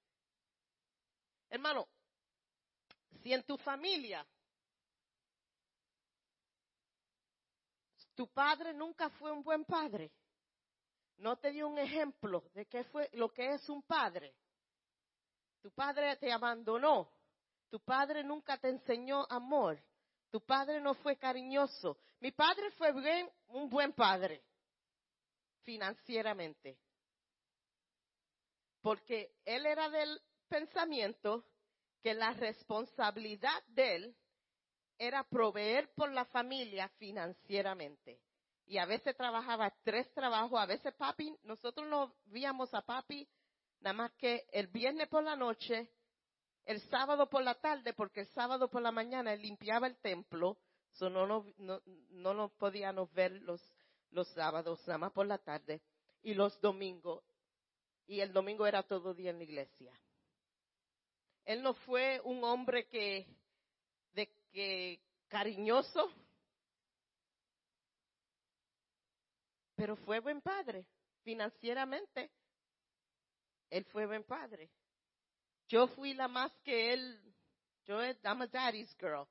Hermano, 1.52 1.86
si 3.22 3.30
en 3.30 3.42
tu 3.42 3.58
familia 3.58 4.26
tu 8.14 8.26
padre 8.32 8.72
nunca 8.72 9.10
fue 9.10 9.30
un 9.30 9.42
buen 9.42 9.66
padre, 9.66 10.10
no 11.18 11.36
te 11.36 11.50
dio 11.50 11.68
un 11.68 11.78
ejemplo 11.78 12.48
de 12.54 12.64
qué 12.64 12.84
fue 12.84 13.10
lo 13.12 13.30
que 13.30 13.52
es 13.52 13.68
un 13.68 13.82
padre. 13.82 14.34
Tu 15.60 15.70
padre 15.72 16.16
te 16.16 16.32
abandonó. 16.32 17.12
Tu 17.68 17.78
padre 17.80 18.24
nunca 18.24 18.56
te 18.56 18.70
enseñó 18.70 19.26
amor. 19.28 19.78
Tu 20.30 20.40
padre 20.40 20.80
no 20.80 20.94
fue 20.94 21.18
cariñoso. 21.18 21.98
Mi 22.20 22.32
padre 22.32 22.70
fue 22.70 22.94
un 23.48 23.68
buen 23.68 23.92
padre 23.92 24.42
financieramente. 25.64 26.78
Porque 28.80 29.36
él 29.44 29.66
era 29.66 29.90
del 29.90 30.18
pensamiento 30.52 31.46
que 32.02 32.12
la 32.12 32.34
responsabilidad 32.34 33.62
de 33.68 33.96
él 33.96 34.16
era 34.98 35.24
proveer 35.24 35.90
por 35.94 36.12
la 36.12 36.26
familia 36.26 36.88
financieramente. 36.98 38.20
Y 38.66 38.76
a 38.76 38.84
veces 38.84 39.16
trabajaba 39.16 39.74
tres 39.82 40.12
trabajos, 40.12 40.60
a 40.60 40.66
veces 40.66 40.94
papi, 40.94 41.34
nosotros 41.44 41.88
no 41.88 42.14
víamos 42.26 42.72
a 42.74 42.82
papi 42.82 43.26
nada 43.80 43.94
más 43.94 44.12
que 44.12 44.46
el 44.52 44.66
viernes 44.68 45.08
por 45.08 45.24
la 45.24 45.36
noche, 45.36 45.90
el 46.66 46.80
sábado 46.82 47.28
por 47.28 47.42
la 47.42 47.54
tarde, 47.54 47.94
porque 47.94 48.20
el 48.20 48.28
sábado 48.28 48.68
por 48.68 48.82
la 48.82 48.92
mañana 48.92 49.34
limpiaba 49.34 49.86
el 49.86 49.96
templo, 50.00 50.58
so 50.92 51.08
no, 51.08 51.26
no, 51.26 51.46
no, 51.56 51.80
no 52.10 52.34
nos 52.34 52.52
podíamos 52.52 53.10
ver 53.12 53.32
los, 53.42 53.60
los 54.10 54.28
sábados, 54.28 54.86
nada 54.86 54.98
más 54.98 55.12
por 55.12 55.26
la 55.26 55.38
tarde, 55.38 55.80
y 56.22 56.34
los 56.34 56.60
domingos, 56.60 57.24
y 58.06 58.20
el 58.20 58.32
domingo 58.32 58.66
era 58.66 58.82
todo 58.82 59.14
día 59.14 59.30
en 59.30 59.38
la 59.38 59.44
iglesia. 59.44 59.92
Él 61.44 61.62
no 61.62 61.74
fue 61.74 62.20
un 62.24 62.42
hombre 62.44 62.86
que, 62.88 63.26
de 64.12 64.28
que 64.52 65.00
cariñoso, 65.28 66.12
pero 69.74 69.96
fue 69.96 70.20
buen 70.20 70.40
padre 70.40 70.86
financieramente. 71.22 72.30
Él 73.70 73.84
fue 73.86 74.06
buen 74.06 74.22
padre. 74.24 74.70
Yo 75.68 75.88
fui 75.88 76.14
la 76.14 76.28
más 76.28 76.52
que 76.62 76.92
él. 76.92 77.34
Yo, 77.84 78.00
I'm 78.00 78.42
a 78.42 78.46
daddy's 78.46 78.94
girl. 78.98 79.26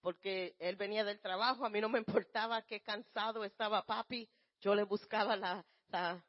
Porque 0.00 0.56
él 0.58 0.74
venía 0.76 1.04
del 1.04 1.20
trabajo, 1.20 1.64
a 1.64 1.70
mí 1.70 1.80
no 1.80 1.88
me 1.88 1.98
importaba 1.98 2.62
qué 2.62 2.80
cansado 2.80 3.44
estaba 3.44 3.86
papi, 3.86 4.28
yo 4.60 4.74
le 4.74 4.82
buscaba 4.82 5.36
la, 5.36 5.64
la, 5.88 6.24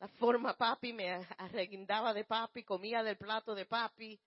la 0.00 0.08
forma 0.08 0.56
papi, 0.56 0.92
me 0.92 1.26
arreguindaba 1.38 2.14
de 2.14 2.24
papi, 2.24 2.62
comía 2.62 3.02
del 3.02 3.16
plato 3.16 3.54
de 3.54 3.66
papi. 3.66 4.20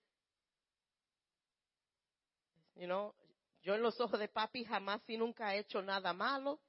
You 2.76 2.88
know, 2.88 3.14
yo 3.62 3.76
en 3.76 3.82
los 3.82 4.00
ojos 4.00 4.20
de 4.20 4.28
papi 4.28 4.66
jamás 4.66 5.02
y 5.08 5.18
nunca 5.18 5.56
he 5.56 5.60
hecho 5.60 5.82
nada 5.82 6.14
malo. 6.14 6.60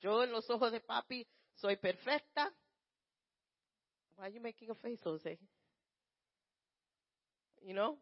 Yo 0.00 0.24
en 0.24 0.32
los 0.32 0.48
ojos 0.50 0.72
de 0.72 0.80
papi 0.80 1.26
soy 1.54 1.76
perfecta. 1.76 2.52
Why 4.16 4.26
are 4.26 4.32
you 4.32 4.40
making 4.40 4.70
a 4.70 4.74
face, 4.74 5.00
Jose? 5.02 5.38
You 7.62 7.72
know? 7.72 8.00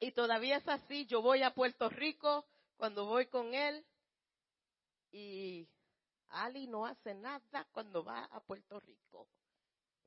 Y 0.00 0.12
todavía 0.12 0.56
es 0.56 0.68
así, 0.68 1.06
yo 1.06 1.22
voy 1.22 1.42
a 1.42 1.54
Puerto 1.54 1.88
Rico 1.88 2.44
cuando 2.76 3.06
voy 3.06 3.26
con 3.26 3.54
él 3.54 3.86
y 5.12 5.68
Ali 6.32 6.66
no 6.66 6.86
hace 6.86 7.14
nada 7.14 7.66
cuando 7.72 8.04
va 8.04 8.24
a 8.24 8.40
Puerto 8.40 8.80
Rico. 8.80 9.28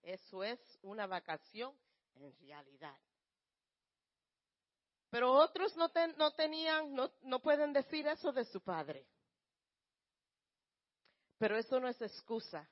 Eso 0.02 0.44
es 0.44 0.60
una 0.82 1.08
vacación 1.08 1.74
en 2.16 2.36
realidad. 2.38 2.98
Pero 5.10 5.32
otros 5.32 5.76
no, 5.78 5.90
tenían, 6.34 6.94
no, 6.94 7.12
no 7.22 7.40
pueden 7.42 7.72
decir 7.74 8.08
eso 8.08 8.32
de 8.32 8.46
su 8.46 8.62
padre. 8.62 9.08
Pero 11.38 11.58
eso 11.58 11.80
no 11.80 11.88
es 11.88 12.02
excusa 12.02 12.68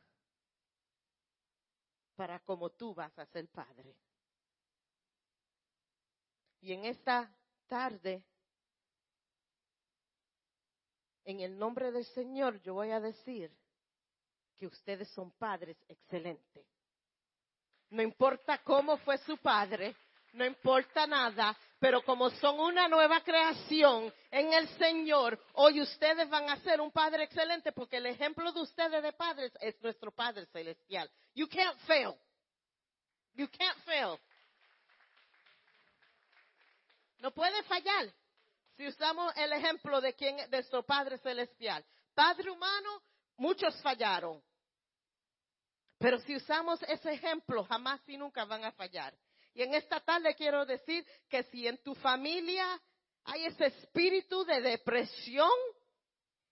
para 2.15 2.39
como 2.39 2.69
tú 2.71 2.93
vas 2.93 3.17
a 3.17 3.25
ser 3.27 3.47
padre. 3.49 3.95
Y 6.61 6.73
en 6.73 6.85
esta 6.85 7.33
tarde, 7.67 8.23
en 11.25 11.39
el 11.39 11.57
nombre 11.57 11.91
del 11.91 12.05
Señor, 12.05 12.61
yo 12.61 12.73
voy 12.73 12.91
a 12.91 12.99
decir 12.99 13.51
que 14.57 14.67
ustedes 14.67 15.09
son 15.09 15.31
padres 15.31 15.77
excelentes. 15.87 16.65
No 17.89 18.01
importa 18.01 18.59
cómo 18.63 18.97
fue 18.97 19.17
su 19.19 19.37
padre, 19.37 19.95
no 20.33 20.45
importa 20.45 21.05
nada, 21.05 21.55
pero 21.79 22.03
como 22.03 22.29
son 22.31 22.59
una 22.59 22.87
nueva 22.87 23.21
creación 23.21 24.11
en 24.31 24.51
el 24.51 24.67
Señor, 24.77 25.39
hoy 25.53 25.79
ustedes 25.79 26.27
van 26.29 26.49
a 26.49 26.57
ser 26.61 26.81
un 26.81 26.91
Padre 26.91 27.25
excelente 27.25 27.71
porque 27.71 27.97
el 27.97 28.07
ejemplo 28.07 28.51
de 28.51 28.61
ustedes 28.61 29.03
de 29.03 29.13
padres 29.13 29.51
es 29.61 29.79
nuestro 29.81 30.11
Padre 30.11 30.47
Celestial. 30.47 31.09
You 31.35 31.47
can't 31.47 31.77
fail. 31.81 32.17
You 33.35 33.47
can't 33.47 33.77
fail. 33.85 34.19
No 37.19 37.31
puede 37.31 37.61
fallar 37.63 38.11
si 38.75 38.87
usamos 38.87 39.35
el 39.37 39.53
ejemplo 39.53 40.01
de 40.01 40.13
quién, 40.13 40.37
de 40.37 40.47
nuestro 40.49 40.83
Padre 40.83 41.17
Celestial. 41.19 41.85
Padre 42.13 42.49
humano, 42.51 43.03
muchos 43.37 43.79
fallaron. 43.81 44.41
Pero 45.97 46.19
si 46.19 46.35
usamos 46.35 46.81
ese 46.83 47.13
ejemplo, 47.13 47.63
jamás 47.63 48.01
y 48.07 48.17
nunca 48.17 48.45
van 48.45 48.65
a 48.65 48.71
fallar. 48.71 49.15
Y 49.53 49.61
en 49.61 49.73
esta 49.75 49.99
tarde 49.99 50.35
quiero 50.35 50.65
decir 50.65 51.05
que 51.29 51.43
si 51.43 51.67
en 51.67 51.77
tu 51.83 51.93
familia 51.95 52.65
hay 53.25 53.45
ese 53.45 53.67
espíritu 53.67 54.43
de 54.43 54.61
depresión, 54.61 55.49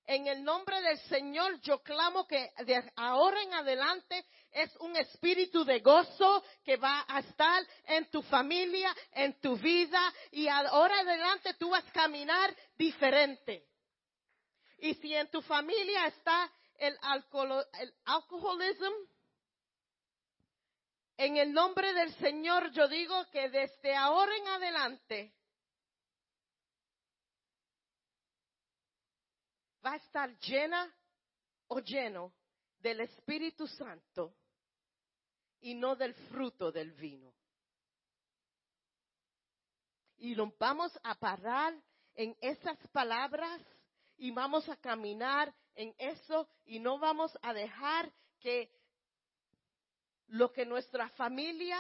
en 0.06 0.28
el 0.28 0.44
nombre 0.44 0.82
del 0.82 1.00
Señor 1.02 1.60
yo 1.62 1.82
clamo 1.82 2.28
que 2.28 2.52
de 2.66 2.92
ahora 2.96 3.42
en 3.42 3.54
adelante 3.54 4.26
es 4.52 4.76
un 4.78 4.96
espíritu 4.98 5.64
de 5.64 5.80
gozo 5.80 6.44
que 6.64 6.78
va 6.78 7.06
a 7.08 7.20
estar 7.20 7.66
en 7.86 8.10
tu 8.10 8.22
familia, 8.24 8.94
en 9.12 9.40
tu 9.40 9.56
vida 9.58 10.02
y 10.32 10.48
ahora 10.48 11.02
en 11.02 11.08
adelante 11.08 11.54
tú 11.56 11.70
vas 11.70 11.88
a 11.88 11.92
caminar 11.92 12.56
diferente. 12.78 13.66
Y 14.80 14.96
si 14.96 15.14
en 15.14 15.30
tu 15.30 15.42
familia 15.42 16.08
está 16.08 16.52
el, 16.78 16.98
el 17.80 17.94
alcoholismo, 18.06 18.90
en 21.18 21.38
el 21.38 21.54
nombre 21.54 21.94
del 21.94 22.14
Señor 22.16 22.72
yo 22.72 22.88
digo 22.88 23.26
que 23.32 23.50
desde 23.50 23.96
ahora 23.96 24.36
en 24.36 24.48
adelante 24.48 25.34
va 29.86 29.94
a 29.94 29.98
estar 29.98 30.38
llena 30.40 30.94
o 31.68 31.80
lleno 31.80 32.34
del 32.80 33.02
Espíritu 33.02 33.68
Santo 33.68 34.36
y 35.62 35.76
no 35.76 35.96
del 35.96 36.14
fruto 36.14 36.72
del 36.72 36.92
vino. 36.92 37.34
Y 40.18 40.36
nos 40.36 40.56
vamos 40.58 40.92
a 41.04 41.16
parar 41.16 41.74
en 42.16 42.36
esas 42.42 42.78
palabras 42.90 43.62
y 44.18 44.32
vamos 44.32 44.68
a 44.70 44.76
caminar 44.76 45.54
en 45.76 45.96
eso 45.98 46.48
y 46.66 46.80
no 46.80 47.00
vamos 47.00 47.38
a 47.42 47.54
dejar 47.54 48.12
que 48.40 48.72
lo 50.28 50.52
que 50.52 50.66
nuestra 50.66 51.10
familia, 51.10 51.78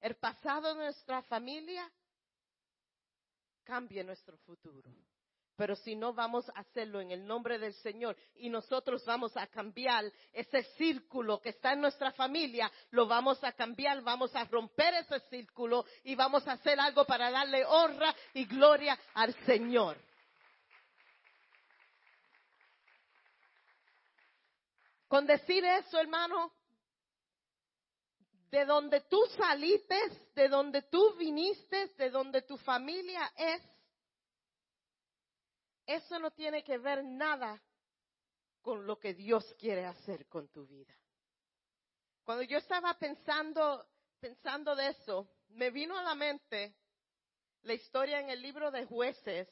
el 0.00 0.16
pasado 0.16 0.68
de 0.68 0.84
nuestra 0.84 1.22
familia, 1.22 1.90
cambie 3.64 4.02
nuestro 4.04 4.36
futuro. 4.38 4.90
Pero 5.56 5.76
si 5.76 5.94
no 5.94 6.12
vamos 6.12 6.48
a 6.48 6.60
hacerlo 6.60 7.00
en 7.00 7.12
el 7.12 7.24
nombre 7.24 7.58
del 7.58 7.74
Señor 7.74 8.16
y 8.36 8.48
nosotros 8.48 9.04
vamos 9.04 9.36
a 9.36 9.46
cambiar 9.46 10.04
ese 10.32 10.64
círculo 10.76 11.40
que 11.40 11.50
está 11.50 11.72
en 11.72 11.80
nuestra 11.80 12.10
familia, 12.12 12.70
lo 12.90 13.06
vamos 13.06 13.42
a 13.44 13.52
cambiar, 13.52 14.02
vamos 14.02 14.34
a 14.34 14.44
romper 14.44 14.94
ese 14.94 15.20
círculo 15.30 15.84
y 16.02 16.16
vamos 16.16 16.46
a 16.48 16.52
hacer 16.52 16.80
algo 16.80 17.04
para 17.04 17.30
darle 17.30 17.64
honra 17.64 18.14
y 18.32 18.46
gloria 18.46 18.98
al 19.14 19.32
Señor. 19.44 19.96
Con 25.06 25.26
decir 25.26 25.64
eso, 25.64 26.00
hermano, 26.00 26.52
de 28.50 28.64
donde 28.64 29.02
tú 29.02 29.20
saliste, 29.36 29.96
de 30.34 30.48
donde 30.48 30.82
tú 30.82 31.14
viniste, 31.14 31.86
de 31.96 32.10
donde 32.10 32.42
tu 32.42 32.56
familia 32.56 33.32
es, 33.36 33.62
eso 35.86 36.18
no 36.18 36.30
tiene 36.30 36.62
que 36.64 36.78
ver 36.78 37.04
nada 37.04 37.62
con 38.62 38.86
lo 38.86 38.98
que 38.98 39.14
Dios 39.14 39.54
quiere 39.58 39.84
hacer 39.84 40.26
con 40.26 40.48
tu 40.48 40.66
vida. 40.66 40.94
Cuando 42.24 42.42
yo 42.42 42.58
estaba 42.58 42.94
pensando, 42.98 43.86
pensando 44.18 44.74
de 44.74 44.88
eso, 44.88 45.28
me 45.48 45.70
vino 45.70 45.98
a 45.98 46.02
la 46.02 46.14
mente 46.14 46.74
la 47.62 47.74
historia 47.74 48.20
en 48.20 48.30
el 48.30 48.40
libro 48.40 48.70
de 48.70 48.86
jueces, 48.86 49.48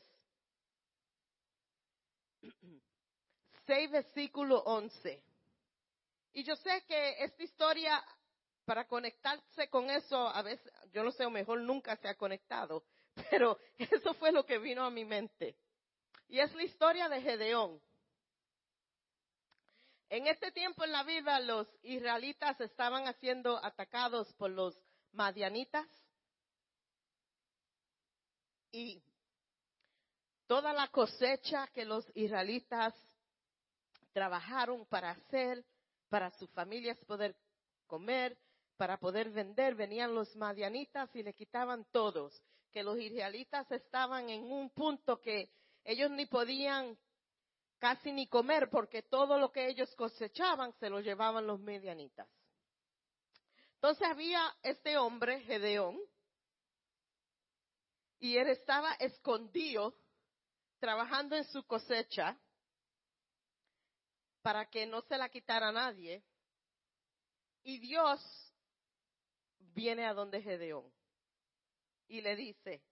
6 3.67 3.91
versículo 3.91 4.59
11. 4.61 5.23
Y 6.35 6.45
yo 6.45 6.57
sé 6.57 6.83
que 6.87 7.23
esta 7.25 7.43
historia 7.43 8.03
para 8.65 8.87
conectarse 8.87 9.69
con 9.69 9.91
eso, 9.91 10.29
a 10.29 10.41
veces, 10.43 10.73
yo 10.93 11.03
no 11.03 11.11
sé, 11.11 11.27
o 11.27 11.31
mejor 11.31 11.61
nunca 11.61 11.97
se 11.97 12.09
ha 12.09 12.17
conectado, 12.17 12.85
pero 13.31 13.59
eso 13.77 14.15
fue 14.15 14.33
lo 14.33 14.47
que 14.47 14.59
vino 14.59 14.85
a 14.85 14.91
mi 14.91 15.05
mente. 15.05 15.57
Y 16.33 16.41
es 16.41 16.51
la 16.55 16.63
historia 16.63 17.11
de 17.11 17.21
Gedeón. 17.21 17.79
En 20.09 20.27
este 20.27 20.51
tiempo 20.51 20.83
en 20.83 20.93
la 20.93 21.05
Biblia 21.05 21.39
los 21.41 21.69
israelitas 21.83 22.59
estaban 22.59 23.05
siendo 23.21 23.63
atacados 23.63 24.33
por 24.39 24.49
los 24.49 24.75
madianitas 25.13 25.87
y 28.71 29.03
toda 30.47 30.73
la 30.73 30.89
cosecha 30.89 31.67
que 31.75 31.85
los 31.85 32.11
israelitas 32.15 32.95
trabajaron 34.15 34.87
para 34.87 35.11
hacer, 35.11 35.63
para 36.09 36.31
sus 36.31 36.51
familias 36.53 36.97
poder 37.05 37.37
comer, 37.87 38.39
para 38.79 38.97
poder 38.97 39.29
vender, 39.29 39.75
venían 39.75 40.15
los 40.15 40.35
madianitas 40.37 41.15
y 41.15 41.23
le 41.23 41.35
quitaban 41.35 41.85
todos, 41.93 42.43
que 42.71 42.83
los 42.83 42.99
israelitas 42.99 43.71
estaban 43.71 44.31
en 44.31 44.51
un 44.51 44.71
punto 44.71 45.21
que 45.21 45.51
ellos 45.85 46.11
ni 46.11 46.27
podían 46.27 46.99
casi 47.79 48.13
ni 48.13 48.29
comer 48.29 48.71
porque 48.71 49.03
todo 49.03 49.39
lo 49.39 49.51
que 49.51 49.67
ellos 49.67 49.93
cosechaban 49.97 50.73
se 50.79 50.89
lo 50.89 51.01
llevaban 51.01 51.47
los 51.47 51.59
medianitas. 51.61 52.29
Entonces 53.75 54.07
había 54.07 54.41
este 54.63 54.97
hombre, 54.97 55.41
Gedeón, 55.41 56.01
y 58.21 58.37
él 58.37 58.49
estaba 58.49 58.93
escondido 58.95 59.97
trabajando 60.79 61.35
en 61.35 61.45
su 61.47 61.65
cosecha 61.67 62.39
para 64.43 64.71
que 64.71 64.87
no 64.87 65.03
se 65.03 65.19
la 65.19 65.29
quitara 65.29 65.73
nadie. 65.73 66.23
Y 67.65 67.79
Dios 67.79 68.21
viene 69.59 70.07
a 70.07 70.15
donde 70.15 70.41
Gedeón 70.41 70.93
y 72.07 72.21
le 72.21 72.37
dice, 72.37 72.83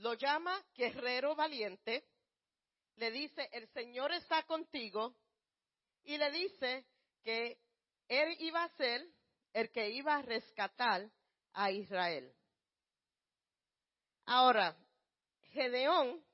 lo 0.00 0.14
llama 0.14 0.62
guerrero 0.74 1.34
valiente, 1.34 2.04
le 2.96 3.10
dice, 3.10 3.48
el 3.52 3.68
Señor 3.68 4.12
está 4.12 4.42
contigo 4.44 5.14
y 6.04 6.16
le 6.16 6.30
dice 6.30 6.86
que 7.22 7.58
él 8.08 8.36
iba 8.40 8.64
a 8.64 8.76
ser 8.76 9.06
el 9.52 9.70
que 9.70 9.90
iba 9.90 10.16
a 10.16 10.22
rescatar 10.22 11.10
a 11.52 11.70
Israel. 11.70 12.32
Ahora, 14.26 14.76
Gedeón, 15.52 16.24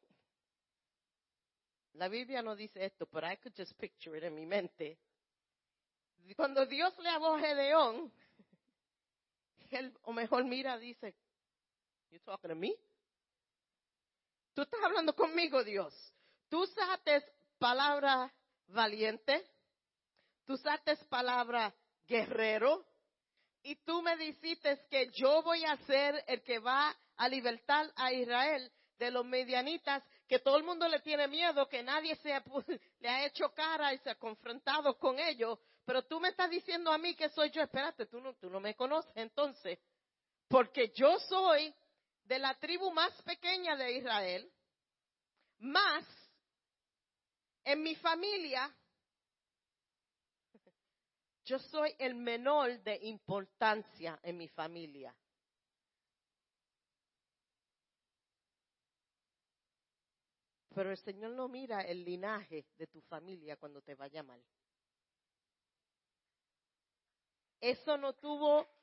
la 1.94 2.09
Biblia 2.09 2.42
no 2.42 2.55
dice 2.55 2.85
esto, 2.85 3.07
pero 3.07 3.31
I 3.31 3.37
could 3.38 3.55
just 3.57 3.72
picture 3.79 4.16
it 4.16 4.24
en 4.24 4.35
mi 4.35 4.46
mente. 4.46 4.98
Cuando 6.37 6.66
Dios 6.66 6.96
le 6.98 7.09
habló 7.09 7.35
a 7.35 7.40
Gedeón, 7.40 8.12
él, 9.70 9.96
o 10.02 10.12
mejor 10.12 10.44
mira, 10.44 10.79
dice, 10.79 11.14
you 12.11 12.18
talking 12.20 12.50
to 12.50 12.55
me? 12.55 12.76
Tú 14.56 14.62
estás 14.62 14.82
hablando 14.82 15.14
conmigo, 15.14 15.62
Dios. 15.62 15.92
Tú 16.48 16.62
usaste 16.62 17.22
palabra 17.58 18.32
valiente, 18.68 19.44
tú 20.46 20.54
usaste 20.54 20.96
palabra 21.10 21.74
guerrero, 22.08 22.82
y 23.62 23.76
tú 23.84 24.00
me 24.00 24.16
dijiste 24.16 24.86
que 24.88 25.10
yo 25.12 25.42
voy 25.42 25.62
a 25.66 25.76
ser 25.84 26.24
el 26.26 26.42
que 26.42 26.58
va 26.58 26.96
a 27.18 27.28
libertar 27.28 27.92
a 27.96 28.10
Israel 28.14 28.72
de 28.98 29.10
los 29.10 29.26
medianitas, 29.26 30.02
que 30.26 30.38
todo 30.38 30.56
el 30.56 30.64
mundo 30.64 30.88
le 30.88 31.00
tiene 31.00 31.28
miedo, 31.28 31.68
que 31.68 31.82
nadie 31.82 32.16
se 32.16 32.30
le 33.00 33.08
ha 33.10 33.26
hecho 33.26 33.52
cara 33.52 33.92
y 33.92 33.98
se 33.98 34.08
ha 34.08 34.14
confrontado 34.14 34.98
con 34.98 35.18
ellos, 35.18 35.58
pero 35.84 36.02
tú 36.06 36.18
me 36.18 36.28
estás 36.28 36.48
diciendo 36.48 36.90
a 36.90 36.96
mí 36.96 37.14
que 37.14 37.28
soy 37.28 37.50
yo, 37.50 37.60
espérate, 37.60 38.06
tú 38.06 38.22
no, 38.22 38.32
tú 38.36 38.48
no 38.48 38.58
me 38.58 38.74
conoces 38.74 39.12
entonces, 39.16 39.78
porque 40.48 40.92
yo 40.94 41.18
soy 41.18 41.74
de 42.26 42.38
la 42.38 42.54
tribu 42.58 42.92
más 42.92 43.12
pequeña 43.22 43.76
de 43.76 43.92
Israel, 43.98 44.52
más 45.58 46.04
en 47.64 47.82
mi 47.82 47.94
familia, 47.96 48.74
yo 51.44 51.58
soy 51.58 51.94
el 51.98 52.14
menor 52.14 52.82
de 52.82 52.98
importancia 53.02 54.18
en 54.22 54.36
mi 54.36 54.48
familia. 54.48 55.14
Pero 60.74 60.90
el 60.90 60.98
Señor 60.98 61.30
no 61.30 61.48
mira 61.48 61.80
el 61.80 62.04
linaje 62.04 62.66
de 62.76 62.86
tu 62.88 63.00
familia 63.02 63.56
cuando 63.56 63.80
te 63.80 63.94
vaya 63.94 64.22
mal. 64.22 64.44
Eso 67.60 67.96
no 67.96 68.12
tuvo 68.12 68.75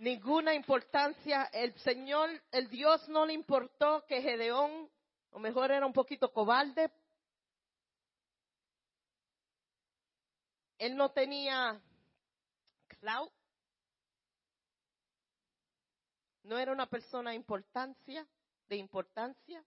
ninguna 0.00 0.54
importancia. 0.54 1.44
El 1.52 1.72
Señor, 1.80 2.28
el 2.50 2.68
Dios 2.68 3.08
no 3.08 3.24
le 3.24 3.32
importó 3.32 4.04
que 4.06 4.20
Gedeón, 4.20 4.90
o 5.30 5.38
mejor 5.38 5.70
era 5.70 5.86
un 5.86 5.92
poquito 5.92 6.32
cobarde. 6.32 6.90
Él 10.78 10.96
no 10.96 11.10
tenía 11.10 11.80
clout. 12.88 13.32
No 16.42 16.58
era 16.58 16.72
una 16.72 16.86
persona 16.86 17.30
de 17.30 17.36
importancia, 17.36 18.26
de 18.68 18.76
importancia 18.76 19.64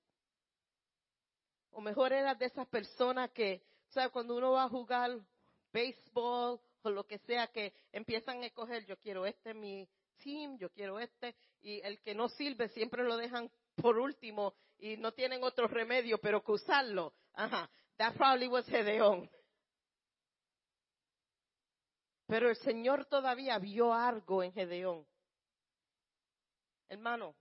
o 1.74 1.82
mejor 1.82 2.13
era 2.13 2.36
de 2.36 2.46
esas 2.46 2.67
personas 2.67 3.32
que, 3.32 3.62
¿sabes? 3.89 4.12
Cuando 4.12 4.36
uno 4.36 4.52
va 4.52 4.63
a 4.63 4.69
jugar 4.69 5.19
béisbol 5.72 6.60
o 6.84 6.89
lo 6.89 7.06
que 7.06 7.17
sea, 7.19 7.48
que 7.48 7.74
empiezan 7.91 8.41
a 8.43 8.46
escoger, 8.46 8.86
yo 8.86 8.98
quiero 8.98 9.26
este 9.26 9.54
mi 9.54 9.88
team, 10.13 10.58
yo 10.58 10.69
quiero 10.69 10.99
este, 10.99 11.36
y 11.62 11.80
el 11.82 11.99
que 12.02 12.13
no 12.13 12.30
sirve 12.30 12.69
siempre 12.69 13.04
lo 13.04 13.17
dejan 13.17 13.49
por 13.76 13.97
último 13.97 14.54
y 14.78 14.97
no 14.97 15.13
tienen 15.13 15.43
otro 15.43 15.67
remedio 15.67 16.17
pero 16.19 16.43
que 16.43 16.52
usarlo. 16.52 17.13
Ajá, 17.34 17.69
that 17.97 18.15
probably 18.15 18.47
was 18.47 18.65
Gedeón. 18.67 19.30
Pero 22.28 22.49
el 22.49 22.56
Señor 22.58 23.06
todavía 23.06 23.60
vio 23.60 23.93
algo 23.93 24.43
en 24.43 24.54
Gedeón. 24.54 25.06
Hermano, 26.89 27.36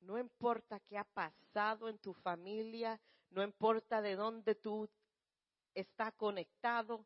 no 0.00 0.18
importa 0.18 0.80
qué 0.80 0.98
ha 0.98 1.04
pasado 1.04 1.88
en 1.88 1.98
tu 1.98 2.12
familia, 2.14 3.00
no 3.30 3.42
importa 3.42 4.00
de 4.00 4.16
dónde 4.16 4.54
tú 4.54 4.88
estás 5.74 6.12
conectado, 6.14 7.04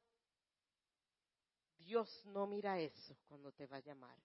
Dios 1.78 2.22
no 2.26 2.46
mira 2.46 2.78
eso 2.78 3.16
cuando 3.26 3.50
te 3.52 3.66
va 3.66 3.78
a 3.78 3.80
llamar. 3.80 4.18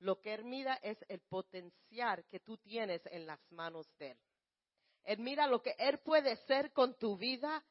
Lo 0.00 0.20
que 0.20 0.34
Él 0.34 0.44
mira 0.44 0.74
es 0.82 0.98
el 1.08 1.20
potencial 1.20 2.24
que 2.26 2.40
tú 2.40 2.58
tienes 2.58 3.04
en 3.06 3.26
las 3.26 3.40
manos 3.52 3.86
de 3.98 4.12
Él. 4.12 4.18
Él 5.04 5.18
mira 5.20 5.46
lo 5.46 5.62
que 5.62 5.74
Él 5.78 5.98
puede 6.00 6.36
ser 6.46 6.72
con 6.72 6.94
tu 6.98 7.16
vida. 7.16 7.64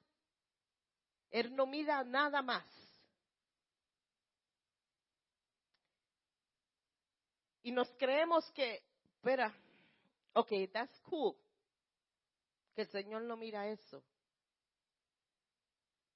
Él 1.29 1.55
no 1.55 1.65
mira 1.65 2.03
nada 2.03 2.41
más. 2.41 2.65
Y 7.63 7.71
nos 7.71 7.89
creemos 7.97 8.49
que, 8.51 8.83
espera, 9.17 9.53
ok, 10.33 10.51
that's 10.71 10.99
cool 11.01 11.35
que 12.75 12.81
el 12.81 12.89
Señor 12.89 13.23
no 13.23 13.37
mira 13.37 13.67
eso. 13.67 14.03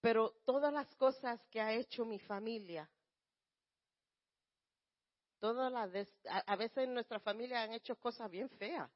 Pero 0.02 0.32
todas 0.46 0.72
las 0.72 0.94
cosas 0.96 1.42
que 1.50 1.60
ha 1.60 1.74
hecho 1.74 2.06
mi 2.06 2.20
familia, 2.20 2.90
todas 5.40 5.72
las 5.72 5.90
a, 6.46 6.56
veces 6.56 6.78
en 6.80 6.94
nuestra 6.94 7.20
familia 7.20 7.64
han 7.64 7.74
hecho 7.74 7.96
cosas 7.96 8.30
bien 8.30 8.50
feas. 8.50 8.90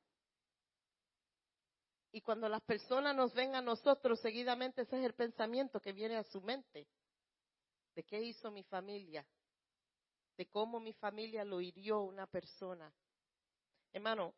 Y 2.12 2.22
cuando 2.22 2.48
las 2.48 2.62
personas 2.62 3.16
nos 3.16 3.34
ven 3.34 3.56
a 3.56 3.62
nosotros, 3.62 4.20
seguidamente 4.20 4.84
ese 4.84 5.00
es 5.00 5.06
el 5.06 5.16
pensamiento 5.16 5.82
que 5.82 5.94
viene 5.94 6.16
a 6.16 6.24
su 6.24 6.42
mente. 6.42 6.88
¿De 7.96 8.04
qué 8.04 8.22
hizo 8.22 8.52
mi 8.52 8.64
familia? 8.64 9.26
De 10.38 10.48
cómo 10.48 10.80
mi 10.80 10.94
familia 10.94 11.44
lo 11.44 11.60
hirió 11.60 12.02
una 12.02 12.28
persona. 12.28 12.94
Hermano, 13.92 14.34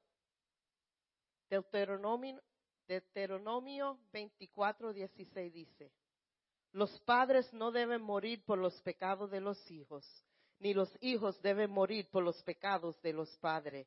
Deuteronomio, 1.50 2.42
Deuteronomio 2.88 4.00
24, 4.12 4.94
16 4.94 5.54
dice, 5.54 5.92
los 6.72 7.00
padres 7.02 7.52
no 7.54 7.72
deben 7.72 8.02
morir 8.02 8.44
por 8.44 8.58
los 8.58 8.82
pecados 8.82 9.32
de 9.32 9.40
los 9.40 9.72
hijos, 9.72 10.06
ni 10.66 10.74
los 10.74 10.90
hijos 11.00 11.40
deben 11.44 11.70
morir 11.70 12.10
por 12.10 12.24
los 12.24 12.42
pecados 12.42 13.00
de 13.04 13.14
los 13.14 13.30
padres. 13.38 13.86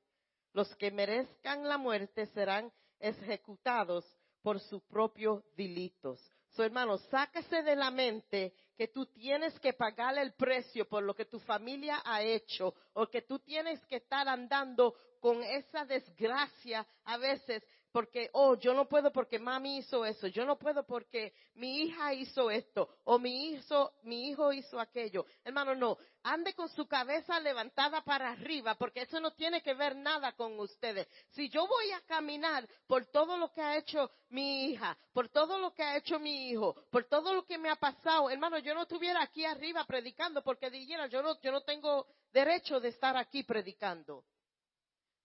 Los 0.53 0.73
que 0.77 0.93
merezcan 0.93 1.67
la 1.67 1.77
muerte 1.77 2.27
serán 2.27 2.73
ejecutados 3.01 4.05
por 4.43 4.61
sus 4.61 4.81
propios 4.85 5.43
delitos. 5.57 6.21
So, 6.51 6.62
hermano, 6.62 6.97
sácase 6.99 7.64
de 7.64 7.75
la 7.75 7.91
mente 7.91 8.55
que 8.77 8.87
tú 8.87 9.07
tienes 9.07 9.59
que 9.59 9.73
pagar 9.73 10.19
el 10.19 10.35
precio 10.35 10.88
por 10.88 11.03
lo 11.03 11.17
que 11.17 11.25
tu 11.25 11.41
familia 11.41 12.01
ha 12.05 12.23
hecho 12.23 12.73
o 12.93 13.09
que 13.09 13.23
tú 13.23 13.41
tienes 13.41 13.85
que 13.87 13.97
estar 13.97 14.29
andando 14.29 14.95
con 15.19 15.43
esa 15.43 15.85
desgracia 15.85 16.87
a 17.07 17.17
veces 17.17 17.64
porque, 17.92 18.31
oh, 18.33 18.57
yo 18.57 18.74
no 18.74 18.88
puedo 18.88 19.12
porque 19.12 19.38
mami 19.38 19.79
hizo 19.79 20.05
eso, 20.05 20.27
yo 20.27 20.44
no 20.44 20.59
puedo 20.59 20.85
porque 20.85 21.33
mi 21.55 21.83
hija 21.83 22.12
hizo 22.14 22.51
esto, 22.51 22.88
o 23.05 23.18
mi 23.18 23.51
hijo, 23.51 23.92
mi 24.03 24.29
hijo 24.29 24.53
hizo 24.53 24.79
aquello. 24.79 25.24
Hermano, 25.44 25.74
no, 25.74 25.98
ande 26.22 26.55
con 26.55 26.68
su 26.68 26.87
cabeza 26.87 27.40
levantada 27.40 28.03
para 28.03 28.31
arriba, 28.31 28.74
porque 28.74 29.03
eso 29.03 29.20
no 29.20 29.33
tiene 29.33 29.62
que 29.62 29.74
ver 29.74 29.96
nada 29.96 30.33
con 30.33 30.59
ustedes. 30.61 31.09
Si 31.31 31.48
yo 31.48 31.66
voy 31.66 31.90
a 31.92 32.01
caminar 32.03 32.68
por 32.87 33.07
todo 33.07 33.37
lo 33.37 33.53
que 33.53 33.62
ha 33.62 33.77
hecho 33.77 34.11
mi 34.31 34.66
hija, 34.66 34.96
por 35.12 35.29
todo 35.29 35.59
lo 35.59 35.72
que 35.72 35.83
ha 35.83 35.96
hecho 35.96 36.18
mi 36.18 36.51
hijo, 36.51 36.74
por 36.90 37.05
todo 37.05 37.33
lo 37.33 37.44
que 37.44 37.59
me 37.59 37.70
ha 37.70 37.77
pasado, 37.77 38.31
hermano, 38.31 38.59
yo 38.59 38.74
no 38.74 38.83
estuviera 38.83 39.22
aquí 39.22 39.44
arriba 39.44 39.85
predicando 39.85 40.42
porque 40.42 40.70
dijera, 40.70 41.07
yo 41.07 41.22
no, 41.22 41.40
yo 41.40 41.51
no 41.51 41.62
tengo 41.62 42.07
derecho 42.33 42.81
de 42.81 42.88
estar 42.88 43.16
aquí 43.16 43.42
predicando. 43.42 44.24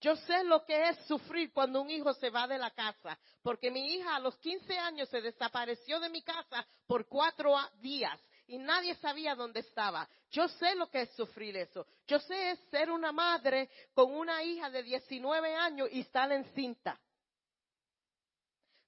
Yo 0.04 0.18
sé 0.18 0.44
lo 0.44 0.66
que 0.66 0.89
es 0.89 0.98
sufrir 1.06 1.54
cuando 1.54 1.82
un 1.82 1.89
hijo 1.89 2.13
se 2.16 2.30
va 2.30 2.46
de 2.46 2.58
la 2.58 2.72
casa, 2.72 3.18
porque 3.42 3.72
mi 3.72 3.94
hija 3.94 4.18
a 4.18 4.20
los 4.20 4.36
15 4.39 4.78
años 4.78 5.08
se 5.08 5.22
desapareció 5.22 5.98
de 6.02 6.10
mi 6.10 6.22
casa 6.22 6.68
por 6.86 7.08
cuatro 7.08 7.56
días 7.80 8.20
y 8.46 8.58
nadie 8.58 8.96
sabía 8.96 9.34
dónde 9.34 9.62
estaba. 9.62 10.06
Yo 10.30 10.50
sé 10.50 10.76
lo 10.76 10.89
que 10.89 11.04
es 11.04 11.10
sufrir 11.12 11.56
eso. 11.56 11.88
Yo 12.06 12.20
sé 12.20 12.52
es 12.52 12.60
ser 12.70 12.92
una 12.92 13.13
madre 13.13 13.70
con 13.94 14.13
una 14.13 14.44
hija 14.44 14.70
de 14.70 14.84
19 14.84 15.56
años 15.56 15.88
y 15.89 16.02
estar 16.02 16.30
encinta. 16.34 17.00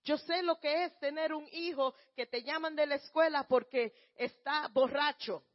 Yo 0.04 0.18
sé 0.18 0.44
lo 0.44 0.60
que 0.60 0.84
es 0.84 1.00
tener 1.00 1.34
un 1.34 1.48
hijo 1.54 1.96
que 2.14 2.26
te 2.26 2.44
llaman 2.44 2.76
de 2.76 2.88
la 2.88 2.96
escuela 2.96 3.48
porque 3.48 3.94
está 4.18 4.68
borracho. 4.68 5.46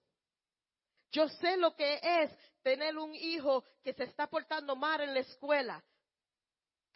Yo 1.13 1.29
sé 1.29 1.59
lo 1.59 1.77
que 1.77 2.01
es 2.03 2.31
tener 2.63 2.97
un 2.97 3.15
hijo 3.15 3.65
que 3.83 3.93
se 3.93 4.05
está 4.05 4.27
portando 4.27 4.77
mal 4.77 5.01
en 5.01 5.15
la 5.15 5.21
escuela, 5.21 5.83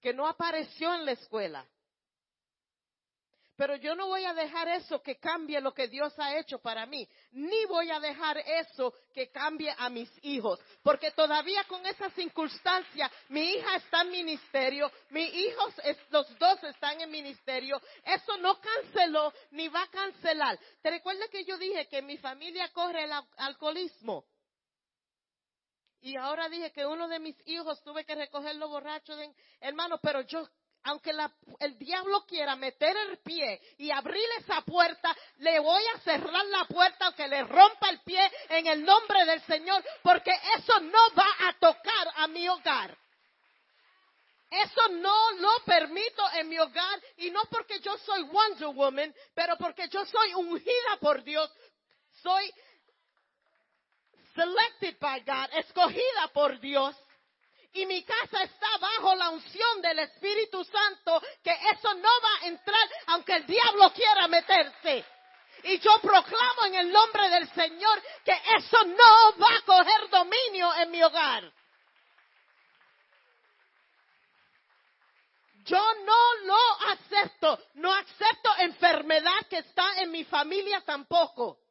que 0.00 0.12
no 0.12 0.26
apareció 0.26 0.94
en 0.94 1.04
la 1.04 1.12
escuela. 1.12 1.66
Pero 3.56 3.76
yo 3.76 3.94
no 3.94 4.08
voy 4.08 4.24
a 4.24 4.34
dejar 4.34 4.66
eso 4.68 5.00
que 5.00 5.16
cambie 5.16 5.60
lo 5.60 5.72
que 5.72 5.86
Dios 5.86 6.12
ha 6.18 6.36
hecho 6.36 6.58
para 6.58 6.86
mí, 6.86 7.08
ni 7.30 7.64
voy 7.66 7.88
a 7.88 8.00
dejar 8.00 8.38
eso 8.38 8.92
que 9.12 9.30
cambie 9.30 9.72
a 9.78 9.88
mis 9.90 10.10
hijos, 10.22 10.58
porque 10.82 11.12
todavía 11.12 11.62
con 11.64 11.86
esa 11.86 12.10
circunstancia, 12.10 13.10
mi 13.28 13.42
hija 13.42 13.76
está 13.76 14.02
en 14.02 14.10
ministerio, 14.10 14.90
mis 15.10 15.32
hijos, 15.32 15.72
los 16.10 16.38
dos 16.38 16.64
están 16.64 17.00
en 17.00 17.10
ministerio, 17.10 17.80
eso 18.04 18.36
no 18.38 18.60
canceló 18.60 19.32
ni 19.52 19.68
va 19.68 19.82
a 19.82 19.90
cancelar. 19.90 20.58
¿Te 20.82 20.90
recuerdas 20.90 21.28
que 21.28 21.44
yo 21.44 21.56
dije 21.56 21.86
que 21.86 22.02
mi 22.02 22.18
familia 22.18 22.68
corre 22.72 23.04
el 23.04 23.12
alcoholismo? 23.36 24.24
Y 26.04 26.18
ahora 26.18 26.50
dije 26.50 26.70
que 26.70 26.84
uno 26.84 27.08
de 27.08 27.18
mis 27.18 27.34
hijos 27.46 27.82
tuve 27.82 28.04
que 28.04 28.14
recogerlo 28.14 28.68
borracho, 28.68 29.16
de, 29.16 29.34
hermano, 29.58 29.98
pero 30.02 30.20
yo 30.20 30.46
aunque 30.82 31.12
el 31.60 31.78
diablo 31.78 32.26
quiera 32.26 32.56
meter 32.56 32.94
el 32.94 33.16
pie 33.20 33.58
y 33.78 33.90
abrir 33.90 34.22
esa 34.38 34.60
puerta, 34.60 35.16
le 35.38 35.58
voy 35.60 35.82
a 35.94 36.00
cerrar 36.00 36.44
la 36.44 36.66
puerta 36.66 37.06
aunque 37.06 37.26
le 37.26 37.42
rompa 37.44 37.88
el 37.88 38.02
pie 38.02 38.20
en 38.50 38.66
el 38.66 38.84
nombre 38.84 39.24
del 39.24 39.40
Señor, 39.44 39.82
porque 40.02 40.30
eso 40.58 40.78
no 40.80 40.98
va 41.16 41.48
a 41.48 41.58
tocar 41.58 42.12
a 42.16 42.26
mi 42.26 42.46
hogar. 42.50 42.94
Eso 44.50 44.88
no 44.90 45.32
lo 45.40 45.64
permito 45.64 46.22
en 46.34 46.50
mi 46.50 46.58
hogar 46.58 47.00
y 47.16 47.30
no 47.30 47.44
porque 47.50 47.80
yo 47.80 47.96
soy 47.96 48.24
Wonder 48.24 48.68
Woman, 48.68 49.14
pero 49.34 49.56
porque 49.56 49.88
yo 49.88 50.04
soy 50.04 50.34
ungida 50.34 50.98
por 51.00 51.24
Dios. 51.24 51.50
Soy 52.22 52.52
selected 54.34 54.98
by 55.00 55.20
God, 55.20 55.48
escogida 55.58 56.28
por 56.32 56.58
Dios. 56.60 56.96
Y 57.72 57.86
mi 57.86 58.04
casa 58.04 58.44
está 58.44 58.78
bajo 58.78 59.14
la 59.16 59.30
unción 59.30 59.82
del 59.82 59.98
Espíritu 59.98 60.62
Santo, 60.64 61.20
que 61.42 61.50
eso 61.72 61.92
no 61.94 62.08
va 62.22 62.38
a 62.42 62.46
entrar 62.46 62.88
aunque 63.06 63.34
el 63.34 63.46
diablo 63.46 63.92
quiera 63.92 64.28
meterse. 64.28 65.04
Y 65.64 65.78
yo 65.80 65.98
proclamo 66.00 66.66
en 66.66 66.74
el 66.74 66.92
nombre 66.92 67.28
del 67.30 67.48
Señor 67.52 68.02
que 68.24 68.32
eso 68.56 68.84
no 68.84 69.38
va 69.38 69.56
a 69.56 69.62
coger 69.62 70.10
dominio 70.10 70.74
en 70.74 70.90
mi 70.90 71.02
hogar. 71.02 71.52
Yo 75.64 75.94
no 76.04 76.34
lo 76.44 76.88
acepto. 76.90 77.58
No 77.74 77.92
acepto 77.92 78.50
enfermedad 78.58 79.46
que 79.48 79.58
está 79.58 80.02
en 80.02 80.10
mi 80.10 80.24
familia 80.24 80.82
tampoco. 80.82 81.63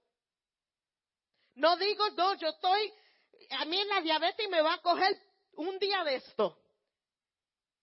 No 1.55 1.77
digo, 1.77 2.09
no, 2.11 2.35
yo 2.35 2.49
estoy, 2.49 2.91
a 3.51 3.65
mí 3.65 3.83
la 3.85 4.01
diabetes 4.01 4.49
me 4.49 4.61
va 4.61 4.73
a 4.73 4.81
coger 4.81 5.17
un 5.53 5.77
día 5.79 6.03
de 6.03 6.15
esto. 6.15 6.57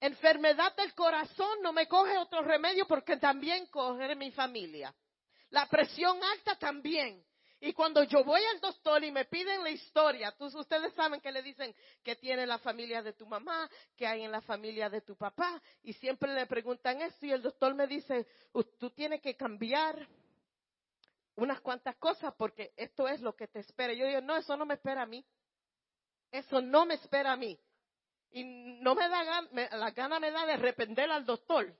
Enfermedad 0.00 0.74
del 0.76 0.94
corazón 0.94 1.60
no 1.62 1.72
me 1.72 1.86
coge 1.86 2.16
otro 2.16 2.42
remedio 2.42 2.86
porque 2.86 3.18
también 3.18 3.66
coge 3.66 4.14
mi 4.14 4.30
familia. 4.30 4.94
La 5.50 5.66
presión 5.66 6.22
alta 6.22 6.56
también. 6.56 7.24
Y 7.62 7.74
cuando 7.74 8.02
yo 8.04 8.24
voy 8.24 8.42
al 8.42 8.60
doctor 8.60 9.04
y 9.04 9.12
me 9.12 9.26
piden 9.26 9.62
la 9.62 9.70
historia, 9.70 10.34
ustedes 10.38 10.94
saben 10.94 11.20
que 11.20 11.30
le 11.30 11.42
dicen 11.42 11.74
que 12.02 12.16
tiene 12.16 12.46
la 12.46 12.58
familia 12.58 13.02
de 13.02 13.12
tu 13.12 13.26
mamá, 13.26 13.68
que 13.94 14.06
hay 14.06 14.22
en 14.22 14.32
la 14.32 14.40
familia 14.40 14.88
de 14.88 15.02
tu 15.02 15.14
papá, 15.14 15.60
y 15.82 15.92
siempre 15.92 16.32
le 16.32 16.46
preguntan 16.46 17.02
eso 17.02 17.26
y 17.26 17.32
el 17.32 17.42
doctor 17.42 17.74
me 17.74 17.86
dice, 17.86 18.26
tú 18.78 18.88
tienes 18.90 19.20
que 19.20 19.36
cambiar 19.36 20.08
unas 21.40 21.60
cuantas 21.60 21.96
cosas 21.96 22.34
porque 22.36 22.72
esto 22.76 23.08
es 23.08 23.20
lo 23.20 23.34
que 23.34 23.48
te 23.48 23.60
espera. 23.60 23.94
Yo 23.94 24.06
digo, 24.06 24.20
no, 24.20 24.36
eso 24.36 24.56
no 24.56 24.66
me 24.66 24.74
espera 24.74 25.02
a 25.02 25.06
mí. 25.06 25.24
Eso 26.30 26.60
no 26.60 26.84
me 26.84 26.94
espera 26.94 27.32
a 27.32 27.36
mí. 27.36 27.58
Y 28.32 28.44
no 28.44 28.94
me 28.94 29.08
da 29.08 29.42
la 29.72 29.90
gana 29.90 30.20
me 30.20 30.30
da 30.30 30.46
de 30.46 30.52
arrepender 30.52 31.10
al 31.10 31.24
doctor. 31.24 31.74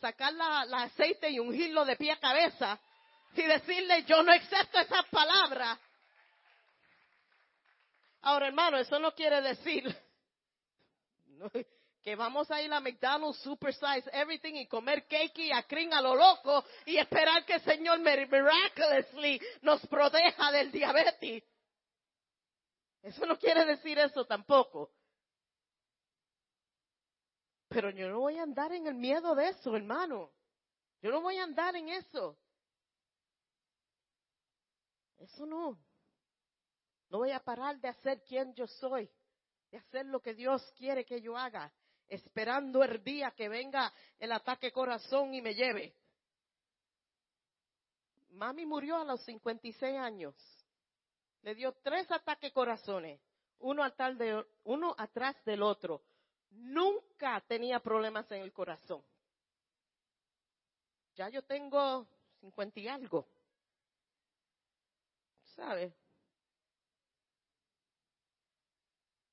Sacar 0.00 0.32
la, 0.32 0.64
la 0.64 0.82
aceite 0.84 1.30
y 1.30 1.38
ungirlo 1.38 1.84
de 1.84 1.96
pie 1.96 2.12
a 2.12 2.18
cabeza 2.18 2.80
y 3.34 3.42
decirle, 3.42 4.04
yo 4.04 4.22
no 4.22 4.32
acepto 4.32 4.80
esas 4.80 5.06
palabras. 5.10 5.78
Ahora, 8.22 8.48
hermano, 8.48 8.78
eso 8.78 8.98
no 8.98 9.14
quiere 9.14 9.40
decir 9.42 9.84
que 12.04 12.14
vamos 12.16 12.50
a 12.50 12.60
ir 12.60 12.70
a 12.70 12.80
McDonald's 12.80 13.38
Super 13.38 13.72
Size 13.72 14.10
Everything 14.12 14.56
y 14.56 14.66
comer 14.66 15.06
cake 15.06 15.38
y 15.38 15.50
acrín 15.50 15.94
a 15.94 16.02
lo 16.02 16.14
loco 16.14 16.62
y 16.84 16.98
esperar 16.98 17.46
que 17.46 17.54
el 17.54 17.62
Señor 17.62 17.98
miraculously 17.98 19.40
nos 19.62 19.84
proteja 19.86 20.52
del 20.52 20.70
diabetes. 20.70 21.42
Eso 23.00 23.24
no 23.24 23.38
quiere 23.38 23.64
decir 23.64 23.98
eso 23.98 24.26
tampoco. 24.26 24.92
Pero 27.68 27.88
yo 27.88 28.10
no 28.10 28.20
voy 28.20 28.36
a 28.36 28.42
andar 28.42 28.72
en 28.72 28.86
el 28.86 28.94
miedo 28.94 29.34
de 29.34 29.48
eso, 29.48 29.74
hermano. 29.74 30.30
Yo 31.00 31.10
no 31.10 31.22
voy 31.22 31.38
a 31.38 31.44
andar 31.44 31.74
en 31.74 31.88
eso. 31.88 32.38
Eso 35.16 35.46
no. 35.46 35.78
No 37.08 37.18
voy 37.18 37.30
a 37.30 37.40
parar 37.40 37.80
de 37.80 37.88
hacer 37.88 38.22
quien 38.24 38.54
yo 38.54 38.66
soy, 38.66 39.10
de 39.70 39.78
hacer 39.78 40.04
lo 40.04 40.20
que 40.20 40.34
Dios 40.34 40.62
quiere 40.76 41.06
que 41.06 41.22
yo 41.22 41.36
haga, 41.36 41.72
esperando 42.08 42.82
el 42.82 43.02
día 43.02 43.30
que 43.32 43.48
venga 43.48 43.92
el 44.18 44.32
ataque 44.32 44.72
corazón 44.72 45.34
y 45.34 45.42
me 45.42 45.54
lleve. 45.54 45.94
Mami 48.30 48.66
murió 48.66 48.96
a 48.96 49.04
los 49.04 49.22
56 49.24 49.96
años. 49.96 50.34
Le 51.42 51.54
dio 51.54 51.72
tres 51.82 52.10
ataques 52.10 52.52
corazones, 52.52 53.20
uno, 53.58 53.88
de, 53.88 54.44
uno 54.64 54.94
atrás 54.98 55.36
del 55.44 55.62
otro. 55.62 56.02
Nunca 56.50 57.40
tenía 57.46 57.80
problemas 57.80 58.30
en 58.32 58.42
el 58.42 58.52
corazón. 58.52 59.02
Ya 61.14 61.28
yo 61.28 61.42
tengo 61.42 62.06
50 62.40 62.80
y 62.80 62.88
algo. 62.88 63.26
¿sabes? 65.56 65.92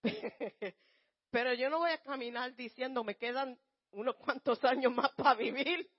Pero 1.31 1.53
yo 1.53 1.69
no 1.69 1.79
voy 1.79 1.91
a 1.91 1.97
caminar 2.01 2.53
diciendo 2.55 3.03
me 3.03 3.15
quedan 3.15 3.57
unos 3.91 4.15
cuantos 4.17 4.63
años 4.63 4.93
más 4.93 5.11
para 5.13 5.35
vivir. 5.35 5.89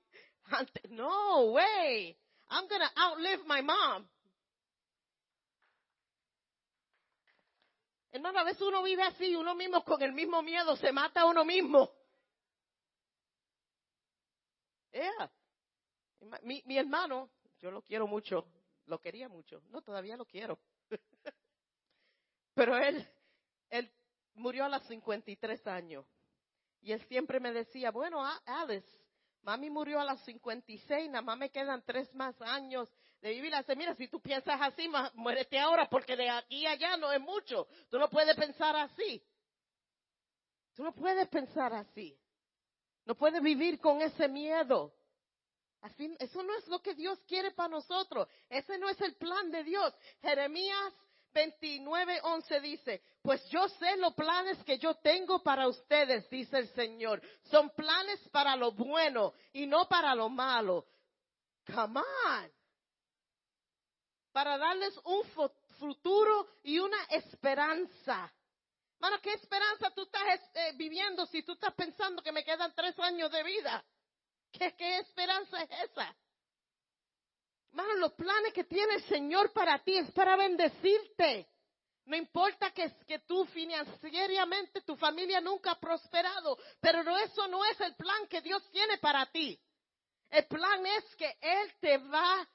No 0.91 1.53
way. 1.53 2.19
I'm 2.51 2.69
going 2.69 2.81
to 2.81 3.01
outlive 3.01 3.47
my 3.47 3.63
mom. 3.63 4.07
Hermano, 8.11 8.41
a 8.41 8.45
veces 8.45 8.61
uno 8.61 8.83
vive 8.83 9.03
así, 9.03 9.35
uno 9.35 9.55
mismo 9.55 9.83
con 9.85 10.03
el 10.03 10.13
mismo 10.13 10.43
miedo, 10.43 10.77
se 10.77 10.93
mata 10.93 11.23
a 11.23 11.27
uno 11.27 11.45
mismo. 11.45 11.91
Yeah. 14.93 15.33
Mi, 16.43 16.63
mi 16.67 16.77
hermano, 16.77 17.31
yo 17.61 17.71
lo 17.71 17.81
quiero 17.81 18.07
mucho, 18.07 18.47
lo 18.87 19.01
quería 19.01 19.29
mucho. 19.31 19.63
No, 19.71 19.81
todavía 19.81 20.17
lo 20.17 20.27
quiero. 20.27 20.59
Pero 22.55 22.77
él, 22.77 23.09
él 23.71 23.91
murió 24.35 24.65
a 24.65 24.69
los 24.69 24.83
53 24.85 25.67
años. 25.67 26.07
Y 26.81 26.93
él 26.93 27.05
siempre 27.09 27.39
me 27.41 27.53
decía, 27.53 27.91
bueno, 27.91 28.25
Alice, 28.45 28.87
mami 29.43 29.71
murió 29.71 30.01
a 30.01 30.05
los 30.05 30.21
56, 30.23 31.11
nada 31.11 31.23
más 31.23 31.39
me 31.39 31.51
quedan 31.51 31.83
tres 31.85 32.13
más 32.15 32.41
años 32.43 32.89
de 33.21 33.31
vivir. 33.31 33.55
Dice, 33.57 33.77
mira, 33.77 33.95
si 33.95 34.09
tú 34.09 34.21
piensas 34.21 34.61
así, 34.61 34.91
muérete 35.15 35.59
ahora, 35.59 35.89
porque 35.89 36.17
de 36.17 36.29
aquí 36.29 36.67
a 36.67 36.73
allá 36.73 36.97
no 36.97 37.13
es 37.13 37.21
mucho. 37.21 37.69
Tú 37.89 37.99
no 37.99 38.09
puedes 38.11 38.37
pensar 38.37 38.75
así. 38.77 39.23
Tú 40.75 40.83
no 40.83 40.93
puedes 40.93 41.29
pensar 41.29 41.73
así. 41.73 42.19
No 43.05 43.15
puedes 43.15 43.43
vivir 43.43 43.79
con 43.79 44.01
ese 44.01 44.29
miedo. 44.29 44.95
Así, 45.83 46.15
eso 46.21 46.43
no 46.43 46.55
es 46.57 46.67
lo 46.69 46.81
que 46.81 46.95
Dios 46.95 47.21
quiere 47.27 47.51
para 47.51 47.69
nosotros. 47.69 48.29
Ese 48.49 48.79
no 48.79 48.89
es 48.89 49.01
el 49.01 49.15
plan 49.17 49.51
de 49.51 49.65
Dios. 49.65 49.93
Jeremías 50.21 50.93
29, 51.33 52.21
11 52.23 52.61
dice, 52.61 53.03
pues 53.23 53.45
yo 53.51 53.69
sé 53.69 53.97
los 53.97 54.15
planes 54.15 54.59
que 54.65 54.79
yo 54.79 54.95
tengo 54.97 55.43
para 55.43 55.69
ustedes, 55.69 56.29
dice 56.31 56.59
el 56.59 56.69
Señor. 56.75 57.23
Son 57.51 57.71
planes 57.71 58.21
para 58.31 58.57
lo 58.57 58.73
bueno 58.73 59.35
y 59.53 59.67
no 59.67 59.89
para 59.89 60.15
lo 60.15 60.29
malo. 60.29 60.87
Come 61.67 62.01
on. 62.01 62.53
Para 64.33 64.59
darles 64.59 64.99
un 65.05 65.25
futuro 65.79 66.49
y 66.63 66.79
una 66.79 67.03
esperanza. 67.11 68.33
Mano, 68.99 69.21
¿qué 69.21 69.33
esperanza 69.33 69.91
tú 69.91 70.03
estás 70.03 70.23
eh, 70.55 70.73
viviendo 70.77 71.27
si 71.27 71.43
tú 71.43 71.53
estás 71.53 71.75
pensando 71.75 72.23
que 72.23 72.33
me 72.33 72.45
quedan 72.45 72.73
tres 72.75 72.99
años 73.01 73.31
de 73.33 73.43
vida? 73.43 73.85
¿Qué, 74.53 74.99
esperanza 74.99 75.63
es 75.63 75.91
esa? 75.91 76.15
Hermano, 77.73 77.95
los 77.95 78.13
planes 78.13 78.53
que 78.53 78.65
tiene 78.65 78.97
el 78.97 79.05
Señor 79.05 79.51
para 79.55 79.83
ti 79.83 79.97
es 79.97 80.11
para 80.13 80.37
bendecirte. 80.37 81.49
No 82.05 82.17
importa 82.17 82.71
que, 82.71 82.93
que 83.07 83.21
tú 83.21 83.47
financieramente, 83.47 84.83
tu 84.83 84.95
familia 84.97 85.41
nunca 85.41 85.71
ha 85.71 85.81
prosperado, 85.81 86.59
pero 86.81 87.01
eso 87.17 87.49
no 87.49 87.65
es 87.65 87.81
el 87.81 87.95
plan 87.95 88.27
que 88.29 88.43
Dios 88.43 88.63
tiene 88.73 88.99
para 88.99 89.25
ti. 89.27 89.59
El 90.29 90.47
plan 90.49 90.85
es 90.85 91.17
que 91.17 91.35
Él 91.41 91.73
te 91.81 91.97
va 91.97 92.47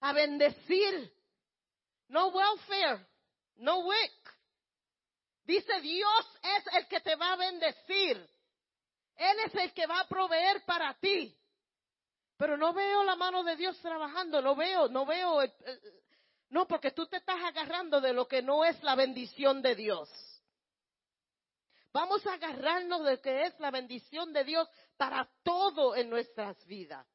a 0.00 0.12
bendecir. 0.12 1.10
No 2.08 2.28
welfare, 2.28 3.06
no 3.56 3.78
work. 3.78 4.38
Dice 5.44 5.80
Dios 5.80 6.38
es 6.42 6.74
el 6.74 6.86
que 6.86 7.00
te 7.00 7.16
va 7.16 7.32
a 7.32 7.36
bendecir. 7.36 8.28
Él 9.16 9.38
es 9.46 9.54
el 9.54 9.72
que 9.72 9.86
va 9.86 10.00
a 10.00 10.08
proveer 10.08 10.62
para 10.66 10.92
ti. 10.98 11.34
Pero 12.40 12.56
no 12.56 12.72
veo 12.72 13.04
la 13.04 13.16
mano 13.16 13.44
de 13.44 13.54
Dios 13.54 13.78
trabajando, 13.82 14.40
no 14.40 14.56
veo, 14.56 14.88
no 14.88 15.04
veo, 15.04 15.42
no, 16.48 16.66
porque 16.66 16.90
tú 16.90 17.06
te 17.06 17.18
estás 17.18 17.36
agarrando 17.44 18.00
de 18.00 18.14
lo 18.14 18.26
que 18.26 18.40
no 18.40 18.64
es 18.64 18.82
la 18.82 18.94
bendición 18.94 19.60
de 19.60 19.74
Dios. 19.74 20.08
Vamos 21.92 22.26
a 22.26 22.32
agarrarnos 22.32 23.04
de 23.04 23.16
lo 23.16 23.20
que 23.20 23.44
es 23.44 23.60
la 23.60 23.70
bendición 23.70 24.32
de 24.32 24.44
Dios 24.44 24.66
para 24.96 25.30
todo 25.42 25.94
en 25.94 26.08
nuestras 26.08 26.56
vidas. 26.64 27.06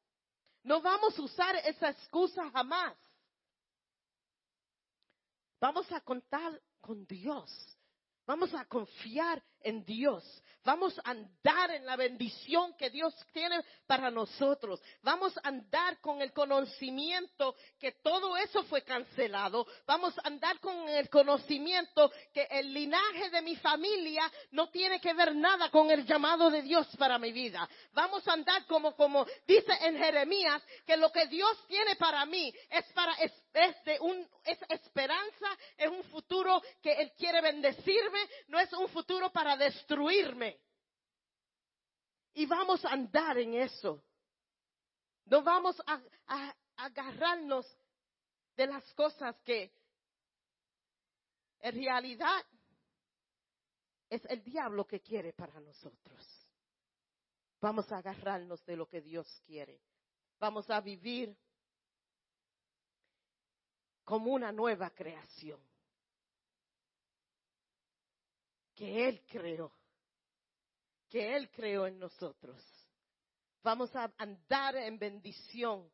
No 0.62 0.80
vamos 0.80 1.18
a 1.18 1.22
usar 1.22 1.56
esa 1.56 1.90
excusa 1.90 2.48
jamás. 2.52 2.96
Vamos 5.58 5.90
a 5.90 6.00
contar 6.02 6.62
con 6.80 7.04
Dios. 7.04 7.50
Vamos 8.28 8.54
a 8.54 8.64
confiar 8.66 9.42
en 9.66 9.84
Dios. 9.84 10.22
Vamos 10.66 10.98
a 11.04 11.10
andar 11.12 11.70
en 11.70 11.86
la 11.86 11.94
bendición 11.94 12.74
que 12.76 12.90
Dios 12.90 13.14
tiene 13.32 13.62
para 13.86 14.10
nosotros. 14.10 14.82
Vamos 15.00 15.36
a 15.38 15.48
andar 15.48 16.00
con 16.00 16.20
el 16.20 16.32
conocimiento 16.32 17.54
que 17.78 17.92
todo 18.02 18.36
eso 18.36 18.64
fue 18.64 18.82
cancelado. 18.82 19.64
Vamos 19.86 20.18
a 20.18 20.26
andar 20.26 20.58
con 20.58 20.88
el 20.88 21.08
conocimiento 21.08 22.10
que 22.34 22.48
el 22.50 22.74
linaje 22.74 23.30
de 23.30 23.42
mi 23.42 23.54
familia 23.54 24.28
no 24.50 24.68
tiene 24.70 25.00
que 25.00 25.14
ver 25.14 25.36
nada 25.36 25.70
con 25.70 25.88
el 25.88 26.04
llamado 26.04 26.50
de 26.50 26.62
Dios 26.62 26.88
para 26.98 27.16
mi 27.16 27.30
vida. 27.30 27.68
Vamos 27.92 28.26
a 28.26 28.32
andar 28.32 28.66
como, 28.66 28.96
como 28.96 29.24
dice 29.46 29.72
en 29.82 29.96
Jeremías, 29.96 30.60
que 30.84 30.96
lo 30.96 31.12
que 31.12 31.26
Dios 31.26 31.64
tiene 31.68 31.94
para 31.94 32.26
mí 32.26 32.52
es 32.70 32.84
para, 32.92 33.12
es, 33.14 33.32
de 33.84 34.00
un, 34.00 34.28
es 34.44 34.58
esperanza, 34.68 35.46
es 35.78 35.88
un 35.88 36.02
futuro 36.04 36.60
que 36.82 36.92
Él 36.92 37.12
quiere 37.16 37.40
bendecirme, 37.40 38.18
no 38.48 38.58
es 38.58 38.72
un 38.72 38.88
futuro 38.88 39.30
para 39.30 39.55
destruirme. 39.56 40.60
Y 42.34 42.46
vamos 42.46 42.84
a 42.84 42.90
andar 42.90 43.38
en 43.38 43.54
eso. 43.54 44.02
No 45.26 45.42
vamos 45.42 45.80
a, 45.86 46.54
agarrarnos 46.76 47.66
de 48.56 48.66
las 48.66 48.92
cosas 48.94 49.34
que 49.44 49.72
en 51.60 51.74
realidad 51.74 52.44
es 54.10 54.24
el 54.26 54.42
diablo 54.44 54.86
que 54.86 55.00
quiere 55.00 55.32
para 55.32 55.58
nosotros. 55.60 56.46
Vamos 57.60 57.90
a 57.90 57.98
agarrarnos 57.98 58.64
de 58.66 58.76
lo 58.76 58.86
que 58.86 59.00
Dios 59.00 59.26
quiere. 59.46 59.80
Vamos 60.38 60.68
a 60.68 60.80
vivir 60.80 61.36
como 64.04 64.32
una 64.32 64.52
nueva 64.52 64.90
creación 64.90 65.60
que 68.76 69.08
Él 69.08 69.20
creó 69.26 69.72
que 71.08 71.36
Él 71.36 71.50
creó 71.50 71.86
en 71.86 71.98
nosotros. 71.98 72.62
Vamos 73.62 73.94
a 73.96 74.12
andar 74.18 74.76
en 74.76 74.98
bendición. 74.98 75.90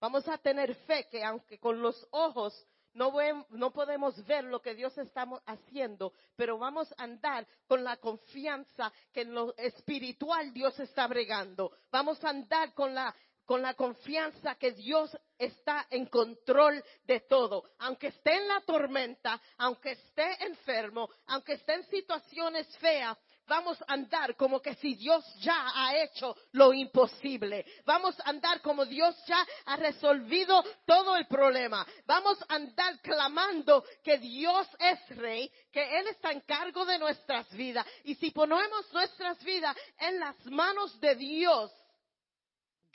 Vamos 0.00 0.28
a 0.28 0.38
tener 0.38 0.74
fe 0.86 1.08
que 1.10 1.24
aunque 1.24 1.58
con 1.58 1.80
los 1.80 2.06
ojos 2.10 2.66
no, 2.92 3.72
podemos 3.72 4.26
ver 4.26 4.44
lo 4.44 4.62
que 4.62 4.74
Dios 4.74 4.96
está 4.96 5.28
haciendo, 5.44 6.14
pero 6.34 6.56
vamos 6.56 6.90
a 6.96 7.04
andar 7.04 7.46
con 7.66 7.84
la 7.84 7.98
confianza 7.98 8.90
que 9.12 9.20
en 9.20 9.34
lo 9.34 9.54
espiritual 9.58 10.50
Dios 10.54 10.78
está 10.80 11.06
bregando. 11.06 11.72
Vamos 11.90 12.22
a 12.24 12.30
andar 12.30 12.72
con 12.72 12.94
la, 12.94 13.14
con 13.46 13.62
la 13.62 13.74
confianza 13.74 14.56
que 14.56 14.72
Dios 14.72 15.16
está 15.38 15.86
en 15.90 16.06
control 16.06 16.82
de 17.04 17.20
todo. 17.20 17.64
Aunque 17.78 18.08
esté 18.08 18.34
en 18.36 18.48
la 18.48 18.60
tormenta, 18.62 19.40
aunque 19.58 19.92
esté 19.92 20.44
enfermo, 20.44 21.08
aunque 21.26 21.54
esté 21.54 21.74
en 21.74 21.84
situaciones 21.88 22.66
feas, 22.78 23.16
vamos 23.46 23.80
a 23.82 23.92
andar 23.92 24.34
como 24.36 24.60
que 24.60 24.74
si 24.74 24.94
Dios 24.94 25.24
ya 25.38 25.70
ha 25.74 25.96
hecho 26.02 26.36
lo 26.52 26.72
imposible. 26.72 27.64
Vamos 27.84 28.18
a 28.20 28.30
andar 28.30 28.60
como 28.60 28.84
Dios 28.84 29.14
ya 29.26 29.46
ha 29.66 29.76
resolvido 29.76 30.64
todo 30.84 31.16
el 31.16 31.26
problema. 31.26 31.86
Vamos 32.06 32.38
a 32.48 32.56
andar 32.56 33.00
clamando 33.00 33.84
que 34.02 34.18
Dios 34.18 34.66
es 34.78 35.16
rey, 35.16 35.50
que 35.72 35.98
Él 35.98 36.08
está 36.08 36.32
en 36.32 36.40
cargo 36.40 36.84
de 36.84 36.98
nuestras 36.98 37.48
vidas. 37.52 37.86
Y 38.04 38.16
si 38.16 38.30
ponemos 38.30 38.92
nuestras 38.92 39.42
vidas 39.44 39.76
en 39.98 40.18
las 40.18 40.44
manos 40.46 40.98
de 41.00 41.14
Dios, 41.14 41.72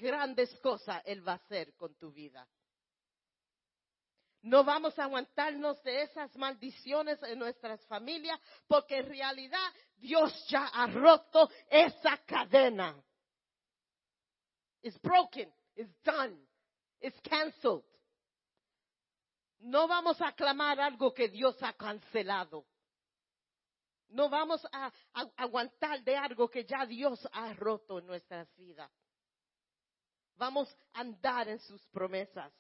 grandes 0.02 0.54
cosas 0.60 1.02
Él 1.06 1.26
va 1.26 1.34
a 1.34 1.36
hacer 1.36 1.76
con 1.76 1.96
tu 1.96 2.12
vida. 2.12 2.48
No 4.44 4.64
vamos 4.64 4.98
a 4.98 5.04
aguantarnos 5.04 5.82
de 5.84 6.02
esas 6.02 6.36
maldiciones 6.36 7.22
en 7.24 7.38
nuestras 7.38 7.86
familias 7.86 8.40
porque 8.68 8.98
en 8.98 9.08
realidad 9.08 9.74
Dios 9.98 10.48
ya 10.48 10.66
ha 10.66 10.88
roto 10.88 11.48
esa 11.70 12.18
cadena. 12.26 12.96
It's 14.82 15.00
broken, 15.00 15.54
it's 15.76 15.96
done, 16.04 16.36
it's 17.00 17.20
canceled. 17.22 17.84
No 19.60 19.88
vamos 19.88 20.20
a 20.22 20.32
clamar 20.32 20.80
algo 20.80 21.14
que 21.14 21.30
Dios 21.30 21.56
ha 21.62 21.74
cancelado. 21.74 22.66
No 24.10 24.28
vamos 24.28 24.66
a, 24.72 24.92
aguantar 25.38 26.04
de 26.04 26.18
algo 26.18 26.50
que 26.50 26.66
ya 26.66 26.86
Dios 26.86 27.26
ha 27.32 27.54
roto 27.54 28.00
en 28.00 28.08
nuestras 28.08 28.54
vidas. 28.56 28.92
Vamos 30.41 30.75
a 30.93 31.01
andar 31.01 31.47
en 31.49 31.60
sus 31.60 31.86
promesas. 31.89 32.51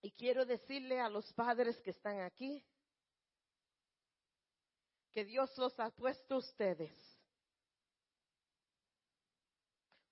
Y 0.00 0.12
quiero 0.12 0.46
decirle 0.46 1.00
a 1.00 1.08
los 1.08 1.32
padres 1.32 1.80
que 1.80 1.90
están 1.90 2.20
aquí 2.20 2.64
que 5.10 5.24
Dios 5.24 5.50
los 5.58 5.76
ha 5.80 5.90
puesto 5.90 6.36
a 6.36 6.38
ustedes 6.38 6.96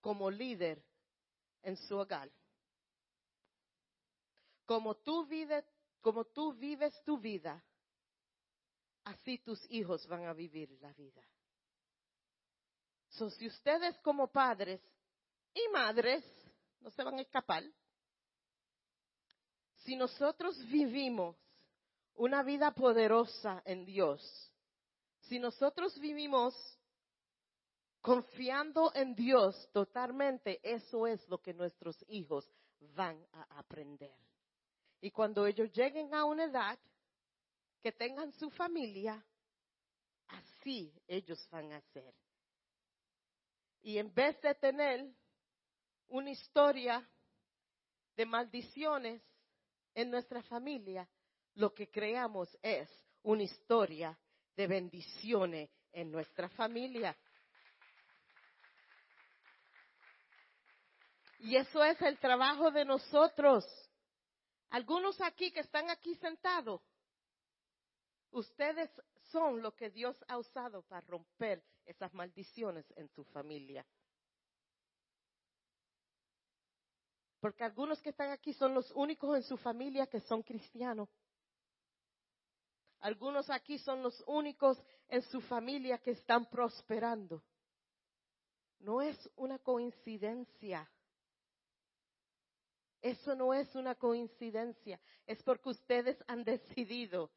como 0.01 0.29
líder 0.29 0.85
en 1.63 1.77
su 1.77 1.97
hogar. 1.97 2.29
Como 4.67 4.97
tú 4.97 5.25
vives, 5.27 5.65
como 6.01 6.25
tú 6.25 6.53
vives 6.53 7.01
tu 7.05 7.17
vida, 7.17 7.65
así 9.05 9.39
tus 9.39 9.65
hijos 9.71 10.05
van 10.09 10.25
a 10.25 10.33
vivir 10.33 10.69
la 10.81 10.93
vida. 10.95 11.23
Si 13.19 13.49
ustedes 13.49 13.99
como 13.99 14.29
padres 14.29 14.81
y 15.53 15.69
madres 15.73 16.25
no 16.81 16.91
se 16.91 17.03
van 17.03 17.19
a 17.19 17.23
escapar, 17.23 17.65
si 19.85 19.97
nosotros 19.97 20.57
vivimos 20.69 21.37
una 22.15 22.45
vida 22.45 22.71
poderosa 22.71 23.61
en 23.65 23.85
Dios, 23.85 24.23
si 25.23 25.41
nosotros 25.41 25.99
vivimos 25.99 26.55
confiando 28.01 28.93
en 28.95 29.17
Dios 29.17 29.69
totalmente, 29.73 30.61
eso 30.63 31.07
es 31.09 31.27
lo 31.29 31.39
que 31.39 31.53
nuestros 31.53 31.97
hijos 32.09 32.49
van 32.95 33.27
a 33.33 33.59
aprender. 33.59 34.15
Y 35.01 35.11
cuando 35.11 35.45
ellos 35.45 35.73
lleguen 35.73 36.15
a 36.15 36.25
una 36.25 36.45
edad 36.45 36.79
que 37.83 37.91
tengan 37.91 38.33
su 38.33 38.49
familia, 38.51 39.25
así 40.29 40.93
ellos 41.09 41.45
van 41.51 41.73
a 41.73 41.81
ser. 41.93 42.15
Y 43.89 43.97
en 43.97 44.13
vez 44.13 44.39
de 44.43 44.55
tener 44.55 45.03
una 46.09 46.31
historia 46.31 47.09
de 48.17 48.27
maldiciones, 48.27 49.23
en 49.95 50.11
nuestra 50.11 50.43
familia, 50.43 51.09
lo 51.55 51.73
que 51.73 51.91
creamos 51.91 52.55
es 52.61 52.87
una 53.23 53.45
historia 53.45 54.15
de 54.55 54.67
bendiciones 54.67 55.71
en 55.91 56.13
nuestra 56.13 56.51
familia. 56.51 57.17
Y 61.39 61.57
eso 61.57 61.83
es 61.83 61.99
el 62.03 62.19
trabajo 62.19 62.71
de 62.71 62.85
nosotros. 62.85 63.65
Algunos 64.69 65.19
aquí 65.23 65.51
que 65.51 65.61
están 65.61 65.89
aquí 65.89 66.15
sentados, 66.17 66.83
ustedes 68.33 68.91
son 69.33 69.63
lo 69.63 69.75
que 69.75 69.89
Dios 69.89 70.23
ha 70.29 70.37
usado 70.37 70.83
para 70.83 71.01
romper 71.07 71.65
esas 71.89 72.13
maldiciones 72.13 72.85
en 72.97 73.09
su 73.09 73.25
familia. 73.25 73.85
Porque 77.41 77.65
algunos 77.65 78.01
que 78.03 78.11
están 78.11 78.31
aquí 78.31 78.53
son 78.53 78.75
los 78.75 78.91
únicos 78.93 79.37
en 79.37 79.43
su 79.43 79.57
familia 79.57 80.07
que 80.07 80.21
son 80.21 80.43
cristianos. 80.43 81.09
Algunos 83.01 83.49
aquí 83.49 83.79
son 83.79 84.03
los 84.03 84.23
únicos 84.27 84.77
en 85.09 85.23
su 85.23 85.41
familia 85.41 85.99
que 85.99 86.11
están 86.11 86.47
prosperando. 86.47 87.43
No 88.81 89.01
es 89.01 89.17
una 89.37 89.59
coincidencia. 89.59 90.91
Eso 93.01 93.35
no 93.37 93.55
es 93.55 93.73
una 93.77 93.95
coincidencia. 93.95 95.01
Es 95.25 95.43
porque 95.45 95.71
ustedes 95.71 96.23
han 96.27 96.43
decidido 96.43 97.31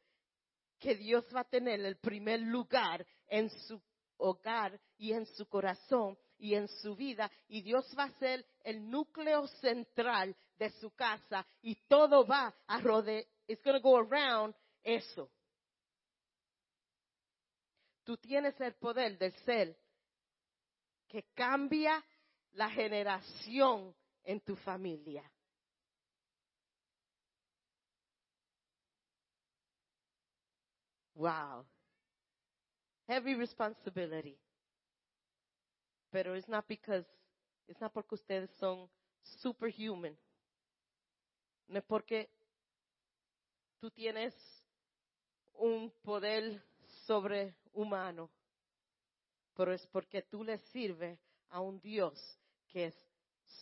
que 0.80 0.96
Dios 0.96 1.24
va 1.34 1.40
a 1.40 1.48
tener 1.48 1.80
el 1.80 1.96
primer 1.96 2.40
lugar 2.40 3.06
en 3.28 3.48
su 3.50 3.80
hogar 4.18 4.78
y 4.98 5.12
en 5.12 5.26
su 5.26 5.46
corazón 5.46 6.16
y 6.38 6.54
en 6.54 6.68
su 6.68 6.96
vida 6.96 7.30
y 7.48 7.62
Dios 7.62 7.86
va 7.98 8.04
a 8.04 8.18
ser 8.18 8.44
el 8.64 8.90
núcleo 8.90 9.46
central 9.46 10.36
de 10.58 10.70
su 10.70 10.90
casa 10.90 11.46
y 11.60 11.76
todo 11.86 12.26
va 12.26 12.54
a 12.66 12.80
rodear, 12.80 13.24
it's 13.46 13.62
going 13.62 13.76
to 13.76 13.80
go 13.80 13.96
around 13.96 14.54
eso. 14.82 15.30
Tú 18.04 18.16
tienes 18.16 18.60
el 18.60 18.74
poder 18.74 19.16
del 19.18 19.32
ser 19.44 19.76
que 21.06 21.22
cambia 21.34 22.04
la 22.52 22.68
generación 22.70 23.94
en 24.24 24.40
tu 24.40 24.56
familia. 24.56 25.22
Wow. 31.14 31.66
Heavy 33.06 33.34
responsibility. 33.34 34.38
Pero 36.10 36.34
es 36.34 36.48
not 36.48 36.66
because, 36.68 37.06
it's 37.66 37.80
not 37.80 37.92
porque 37.92 38.14
ustedes 38.14 38.50
son 38.58 38.88
superhuman. 39.40 40.16
No 41.68 41.78
es 41.78 41.84
porque 41.84 42.28
tú 43.80 43.90
tienes 43.90 44.34
un 45.54 45.90
poder 46.02 46.62
sobrehumano, 47.06 48.30
pero 49.54 49.72
es 49.72 49.86
porque 49.86 50.22
tú 50.22 50.44
le 50.44 50.58
sirves 50.58 51.18
a 51.48 51.60
un 51.60 51.80
Dios 51.80 52.38
que 52.68 52.86
es 52.86 52.94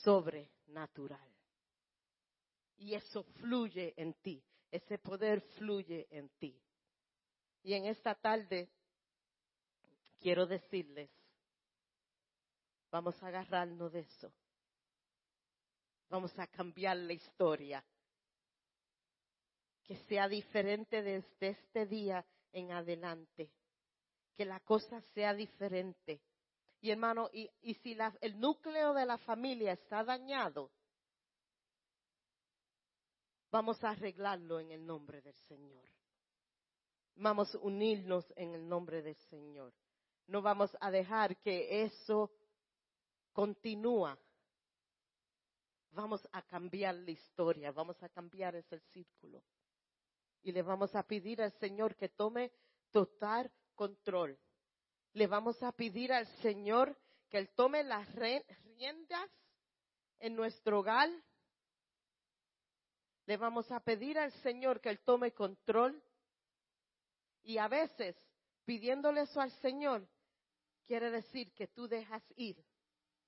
sobrenatural. 0.02 1.28
Y 2.78 2.94
eso 2.94 3.22
fluye 3.22 3.94
en 3.96 4.14
ti, 4.14 4.42
ese 4.70 4.98
poder 4.98 5.40
fluye 5.58 6.06
en 6.10 6.28
ti. 6.38 6.58
Y 7.62 7.74
en 7.74 7.84
esta 7.84 8.14
tarde 8.14 8.70
quiero 10.20 10.46
decirles, 10.46 11.10
vamos 12.90 13.20
a 13.22 13.28
agarrarnos 13.28 13.92
de 13.92 14.00
eso. 14.00 14.32
Vamos 16.08 16.36
a 16.38 16.46
cambiar 16.48 16.96
la 16.96 17.12
historia. 17.12 17.84
Que 19.84 19.96
sea 20.08 20.28
diferente 20.28 21.02
desde 21.02 21.48
este 21.48 21.86
día 21.86 22.24
en 22.52 22.72
adelante. 22.72 23.50
Que 24.36 24.44
la 24.44 24.60
cosa 24.60 25.00
sea 25.14 25.34
diferente. 25.34 26.20
Y 26.80 26.90
hermano, 26.90 27.28
y, 27.32 27.50
si 27.82 27.96
el 28.20 28.40
núcleo 28.40 28.94
de 28.94 29.06
la 29.06 29.18
familia 29.18 29.72
está 29.72 30.02
dañado, 30.02 30.70
vamos 33.50 33.82
a 33.84 33.90
arreglarlo 33.90 34.60
en 34.60 34.70
el 34.70 34.86
nombre 34.86 35.20
del 35.20 35.36
Señor. 35.46 35.84
Vamos 37.16 37.54
a 37.54 37.58
unirnos 37.58 38.24
en 38.34 38.54
el 38.54 38.66
nombre 38.66 39.02
del 39.02 39.16
Señor. 39.28 39.74
No 40.26 40.42
vamos 40.42 40.76
a 40.80 40.90
dejar 40.90 41.36
que 41.38 41.82
eso 41.82 42.30
continúe. 43.32 44.16
Vamos 45.92 46.26
a 46.32 46.42
cambiar 46.42 46.94
la 46.94 47.10
historia, 47.10 47.72
vamos 47.72 48.00
a 48.02 48.08
cambiar 48.08 48.54
ese 48.54 48.78
círculo. 48.92 49.42
Y 50.42 50.52
le 50.52 50.62
vamos 50.62 50.94
a 50.94 51.02
pedir 51.02 51.42
al 51.42 51.52
Señor 51.58 51.96
que 51.96 52.08
tome 52.08 52.52
total 52.90 53.50
control. 53.74 54.38
Le 55.12 55.26
vamos 55.26 55.60
a 55.62 55.72
pedir 55.72 56.12
al 56.12 56.26
Señor 56.42 56.96
que 57.28 57.38
Él 57.38 57.50
tome 57.54 57.82
las 57.82 58.08
riendas 58.14 59.30
en 60.20 60.36
nuestro 60.36 60.80
hogar. 60.80 61.10
Le 63.26 63.36
vamos 63.36 63.70
a 63.72 63.80
pedir 63.80 64.18
al 64.18 64.32
Señor 64.42 64.80
que 64.80 64.90
Él 64.90 65.00
tome 65.00 65.32
control. 65.32 66.02
Y 67.42 67.58
a 67.58 67.68
veces, 67.68 68.16
pidiéndole 68.70 69.22
eso 69.22 69.40
al 69.40 69.50
Señor, 69.50 70.08
quiere 70.86 71.10
decir 71.10 71.52
que 71.54 71.66
tú 71.66 71.88
dejas 71.88 72.22
ir 72.36 72.64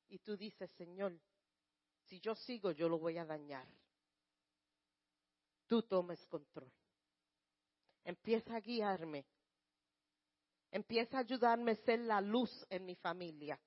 y 0.09 0.20
tú 0.20 0.36
dices, 0.36 0.70
Señor, 0.78 1.18
si 2.05 2.20
yo 2.20 2.36
sigo, 2.36 2.70
yo 2.70 2.88
lo 2.88 2.97
voy 2.97 3.18
a 3.18 3.24
dañar. 3.24 3.66
Tú 5.66 5.82
tomes 5.82 6.24
control. 6.26 6.70
Empieza 8.05 8.55
a 8.55 8.61
guiarme. 8.61 9.26
Empieza 10.70 11.16
a 11.16 11.22
ayudarme 11.22 11.72
a 11.72 11.76
ser 11.86 11.99
la 11.99 12.20
luz 12.20 12.64
en 12.70 12.86
mi 12.86 12.95
familia. 12.95 13.59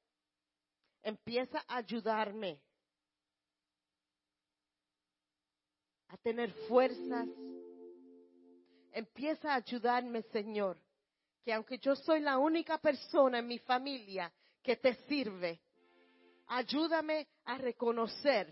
Empieza 1.04 1.62
a 1.68 1.76
ayudarme 1.76 2.58
a 6.08 6.16
tener 6.20 6.54
fuerzas. 6.70 7.28
Empieza 8.94 9.52
a 9.52 9.56
ayudarme, 9.56 10.22
Señor, 10.32 10.85
que 11.46 11.54
aunque 11.54 11.78
yo 11.78 11.96
soy 11.96 12.22
la 12.22 12.40
única 12.40 12.80
persona 12.80 13.38
en 13.38 13.46
mi 13.46 13.60
familia 13.60 14.34
que 14.64 14.78
te 14.78 14.96
sirve, 15.08 15.62
ayúdame 16.48 17.28
a 17.46 17.56
reconocer 17.60 18.52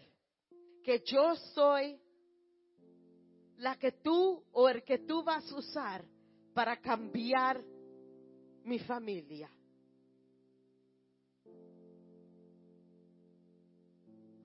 que 0.83 0.99
yo 1.03 1.35
soy 1.55 1.99
la 3.57 3.79
que 3.79 3.93
tú 3.93 4.45
o 4.51 4.69
el 4.69 4.83
que 4.83 4.99
tú 4.99 5.23
vas 5.23 5.51
a 5.51 5.55
usar 5.55 6.05
para 6.53 6.79
cambiar 6.79 7.63
mi 8.63 8.77
familia. 8.77 9.49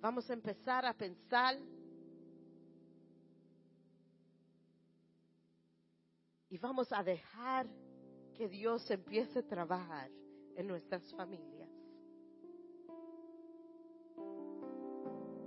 Vamos 0.00 0.30
a 0.30 0.32
empezar 0.32 0.86
a 0.86 0.94
pensar 0.94 1.58
y 6.48 6.56
vamos 6.56 6.90
a 6.90 7.02
dejar 7.02 7.68
que 8.38 8.48
Dios 8.48 8.88
empiece 8.88 9.40
a 9.40 9.42
trabajar 9.42 10.08
en 10.54 10.68
nuestras 10.68 11.02
familias. 11.14 11.68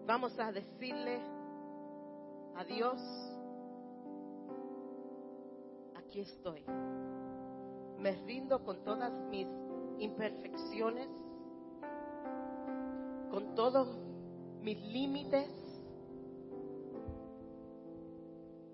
Vamos 0.06 0.38
a 0.38 0.52
decirle 0.52 1.22
a 2.54 2.66
Dios, 2.66 3.02
aquí 5.96 6.20
estoy 6.20 6.66
me 7.98 8.12
rindo 8.26 8.62
con 8.66 8.84
todas 8.84 9.14
mis 9.30 9.48
imperfecciones, 10.00 11.08
con 13.30 13.56
todos 13.56 13.88
mis 14.62 14.78
límites, 14.88 15.48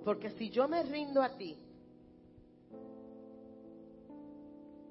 porque 0.03 0.31
si 0.31 0.49
yo 0.49 0.67
me 0.67 0.81
rindo 0.81 1.21
a 1.21 1.37
ti, 1.37 1.66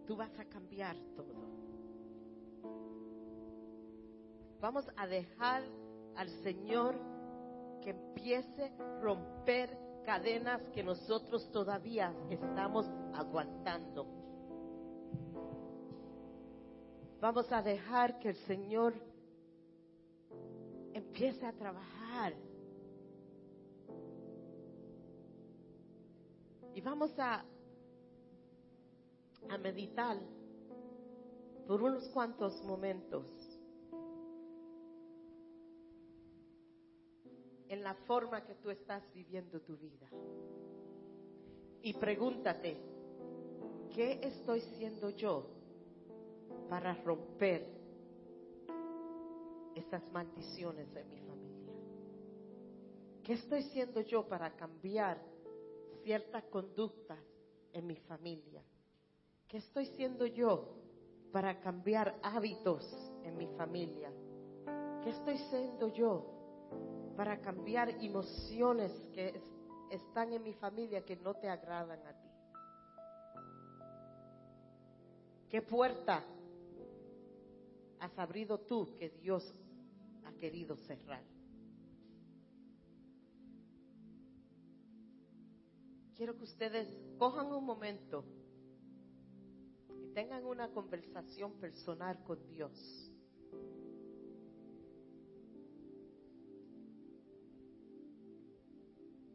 tú 0.06 0.16
vas 0.16 0.30
a 0.38 0.44
cambiar 0.44 0.96
todo. 1.16 1.34
Vamos 4.60 4.86
a 4.96 5.06
dejar 5.06 5.62
al 6.16 6.28
Señor 6.42 6.96
que 7.82 7.90
empiece 7.90 8.72
a 8.78 9.00
romper 9.00 9.76
cadenas 10.04 10.62
que 10.72 10.82
nosotros 10.82 11.50
todavía 11.50 12.14
estamos 12.30 12.86
aguantando. 13.14 14.06
Vamos 17.20 17.50
a 17.50 17.60
dejar 17.62 18.18
que 18.18 18.30
el 18.30 18.36
Señor 18.46 18.94
empiece 20.92 21.44
a 21.44 21.52
trabajar. 21.52 22.34
Y 26.74 26.80
vamos 26.80 27.10
a, 27.18 27.44
a 29.48 29.58
meditar 29.58 30.18
por 31.66 31.82
unos 31.82 32.08
cuantos 32.08 32.62
momentos 32.64 33.26
en 37.68 37.82
la 37.82 37.94
forma 38.06 38.44
que 38.44 38.54
tú 38.54 38.70
estás 38.70 39.02
viviendo 39.12 39.60
tu 39.60 39.76
vida. 39.76 40.08
Y 41.82 41.94
pregúntate, 41.94 42.76
¿qué 43.94 44.20
estoy 44.22 44.60
siendo 44.60 45.10
yo 45.10 45.46
para 46.68 46.94
romper 47.02 47.66
estas 49.74 50.08
maldiciones 50.10 50.88
en 50.96 51.10
mi 51.10 51.20
familia? 51.20 51.74
¿Qué 53.22 53.32
estoy 53.34 53.62
siendo 53.64 54.00
yo 54.00 54.26
para 54.28 54.54
cambiar 54.56 55.20
ciertas 56.02 56.44
conductas 56.44 57.18
en 57.72 57.86
mi 57.86 57.96
familia? 57.96 58.62
¿Qué 59.48 59.58
estoy 59.58 59.86
siendo 59.86 60.26
yo 60.26 60.74
para 61.30 61.60
cambiar 61.60 62.18
hábitos 62.22 62.84
en 63.22 63.36
mi 63.36 63.46
familia? 63.56 64.12
¿Qué 65.02 65.10
estoy 65.10 65.38
siendo 65.38 65.88
yo 65.88 67.12
para 67.16 67.40
cambiar 67.40 67.90
emociones 67.90 68.92
que 69.12 69.40
están 69.90 70.32
en 70.32 70.42
mi 70.42 70.52
familia 70.54 71.04
que 71.04 71.14
no 71.16 71.34
te 71.34 71.48
agradan 71.48 72.04
a 72.06 72.12
ti? 72.20 72.28
¿Qué 75.48 75.62
puerta 75.62 76.24
has 78.00 78.18
abrido 78.18 78.58
tú 78.58 78.96
que 78.96 79.10
Dios 79.10 79.54
ha 80.24 80.32
querido 80.32 80.76
cerrar? 80.76 81.22
Quiero 86.16 86.36
que 86.36 86.44
ustedes 86.44 86.88
cojan 87.16 87.52
un 87.52 87.64
momento 87.64 88.24
tengan 90.16 90.46
una 90.46 90.68
conversación 90.68 91.52
personal 91.60 92.18
con 92.24 92.38
Dios. 92.48 93.12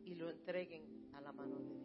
y 0.04 0.16
lo 0.16 0.30
entreguen 0.30 0.84
a 1.14 1.22
la 1.22 1.32
mano 1.32 1.58
de 1.60 1.76
Dios. 1.76 1.81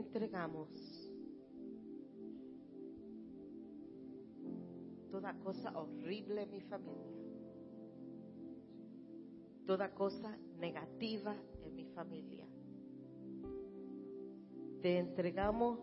Entregamos 0.00 0.68
toda 5.10 5.34
cosa 5.40 5.76
horrible 5.78 6.42
en 6.42 6.50
mi 6.50 6.60
familia, 6.62 7.12
toda 9.66 9.94
cosa 9.94 10.36
negativa 10.58 11.36
en 11.64 11.74
mi 11.74 11.84
familia. 11.86 12.46
Te 14.80 14.98
entregamos 14.98 15.78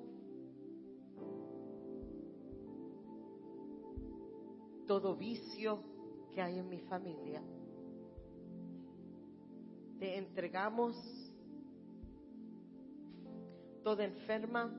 todo 4.87 5.15
vicio 5.15 5.83
que 6.33 6.41
hay 6.41 6.57
en 6.57 6.69
mi 6.69 6.79
familia. 6.79 7.43
Te 9.99 10.17
entregamos 10.17 11.16
toda 13.87 14.03
enferma, 14.03 14.69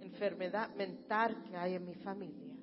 enfermedad 0.00 0.72
mental 0.76 1.42
que 1.42 1.56
hay 1.56 1.74
en 1.74 1.84
mi 1.84 1.94
familia. 1.96 2.54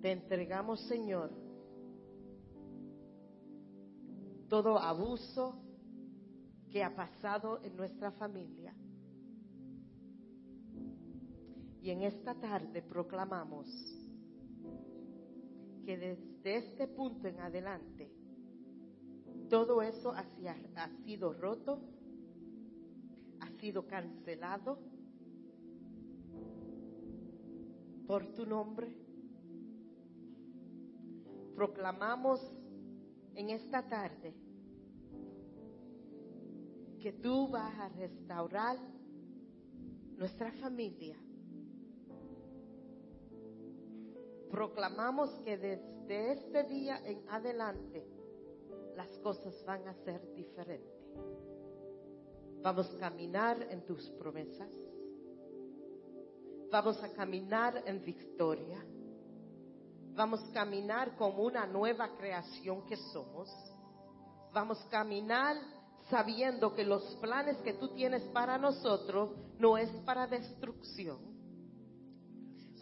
Te 0.00 0.12
entregamos, 0.12 0.80
Señor, 0.88 1.30
todo 4.48 4.78
abuso 4.78 5.62
que 6.70 6.82
ha 6.82 6.96
pasado 6.96 7.60
en 7.62 7.76
nuestra 7.76 8.12
familia. 8.12 8.74
Y 11.82 11.90
en 11.90 12.04
esta 12.04 12.34
tarde 12.34 12.80
proclamamos 12.80 13.68
que 15.84 15.98
desde 15.98 16.56
este 16.56 16.88
punto 16.88 17.28
en 17.28 17.40
adelante 17.40 18.10
todo 19.50 19.82
eso 19.82 20.14
ha, 20.14 20.24
sido 21.04 21.34
roto, 21.34 21.78
ha 23.42 23.50
sido 23.60 23.86
cancelado 23.86 24.78
por 28.06 28.26
tu 28.34 28.46
nombre. 28.46 28.96
Proclamamos 31.54 32.40
en 33.34 33.50
esta 33.50 33.86
tarde 33.88 34.34
que 36.98 37.12
tú 37.12 37.48
vas 37.48 37.78
a 37.78 37.88
restaurar 37.90 38.78
nuestra 40.16 40.50
familia 40.52 41.16
proclamamos 44.52 45.30
que 45.46 45.56
desde 45.56 46.32
este 46.32 46.64
día 46.64 47.00
en 47.06 47.26
adelante 47.30 48.06
las 48.94 49.08
cosas 49.20 49.64
van 49.64 49.88
a 49.88 49.94
ser 50.04 50.20
diferentes. 50.34 50.92
Vamos 52.62 52.94
a 52.94 52.98
caminar 52.98 53.62
en 53.70 53.84
tus 53.84 54.08
promesas. 54.10 54.68
Vamos 56.70 57.02
a 57.02 57.12
caminar 57.12 57.82
en 57.86 58.04
victoria. 58.04 58.84
Vamos 60.14 60.42
a 60.48 60.52
caminar 60.52 61.16
como 61.16 61.42
una 61.42 61.66
nueva 61.66 62.16
creación 62.16 62.86
que 62.86 62.96
somos. 62.96 63.50
Vamos 64.52 64.80
a 64.82 64.88
caminar 64.88 65.56
sabiendo 66.10 66.74
que 66.74 66.84
los 66.84 67.02
planes 67.16 67.56
que 67.58 67.74
tú 67.74 67.88
tienes 67.94 68.22
para 68.28 68.58
nosotros 68.58 69.30
no 69.58 69.78
es 69.78 69.88
para 70.04 70.26
destrucción, 70.26 71.32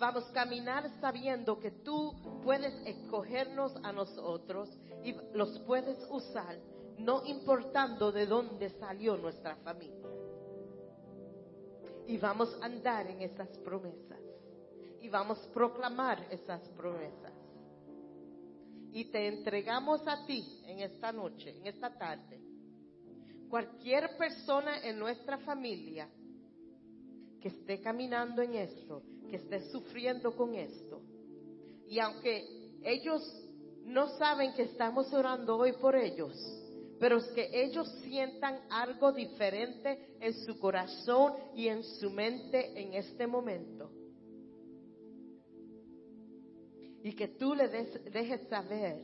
Vamos 0.00 0.26
a 0.30 0.32
caminar 0.32 0.90
sabiendo 0.98 1.60
que 1.60 1.70
tú 1.70 2.14
puedes 2.42 2.72
escogernos 2.86 3.76
a 3.82 3.92
nosotros 3.92 4.70
y 5.04 5.14
los 5.34 5.58
puedes 5.66 5.98
usar, 6.08 6.58
no 7.04 7.24
importando 7.24 8.12
de 8.12 8.26
dónde 8.26 8.70
salió 8.78 9.16
nuestra 9.16 9.56
familia. 9.56 10.08
Y 12.06 12.16
vamos 12.18 12.56
a 12.60 12.66
andar 12.66 13.06
en 13.06 13.22
esas 13.22 13.48
promesas. 13.58 14.18
Y 15.00 15.08
vamos 15.08 15.38
a 15.38 15.52
proclamar 15.52 16.26
esas 16.30 16.60
promesas. 16.70 17.32
Y 18.92 19.04
te 19.06 19.28
entregamos 19.28 20.06
a 20.06 20.26
ti 20.26 20.62
en 20.66 20.80
esta 20.80 21.12
noche, 21.12 21.56
en 21.56 21.66
esta 21.66 21.96
tarde. 21.96 22.40
Cualquier 23.48 24.16
persona 24.16 24.80
en 24.82 24.98
nuestra 24.98 25.38
familia 25.38 26.08
que 27.40 27.48
esté 27.48 27.80
caminando 27.80 28.42
en 28.42 28.54
esto, 28.54 29.02
que 29.28 29.36
esté 29.36 29.70
sufriendo 29.70 30.36
con 30.36 30.54
esto. 30.54 31.00
Y 31.86 31.98
aunque 31.98 32.44
ellos 32.82 33.22
no 33.84 34.08
saben 34.18 34.52
que 34.54 34.62
estamos 34.62 35.12
orando 35.12 35.56
hoy 35.56 35.72
por 35.72 35.96
ellos, 35.96 36.59
pero 37.00 37.16
es 37.16 37.24
que 37.28 37.48
ellos 37.52 37.88
sientan 38.02 38.60
algo 38.68 39.10
diferente 39.10 40.16
en 40.20 40.34
su 40.34 40.58
corazón 40.58 41.32
y 41.56 41.66
en 41.66 41.82
su 41.82 42.10
mente 42.10 42.78
en 42.78 42.92
este 42.92 43.26
momento. 43.26 43.90
Y 47.02 47.14
que 47.14 47.28
tú 47.28 47.54
le 47.54 47.68
dejes 47.68 48.46
saber 48.48 49.02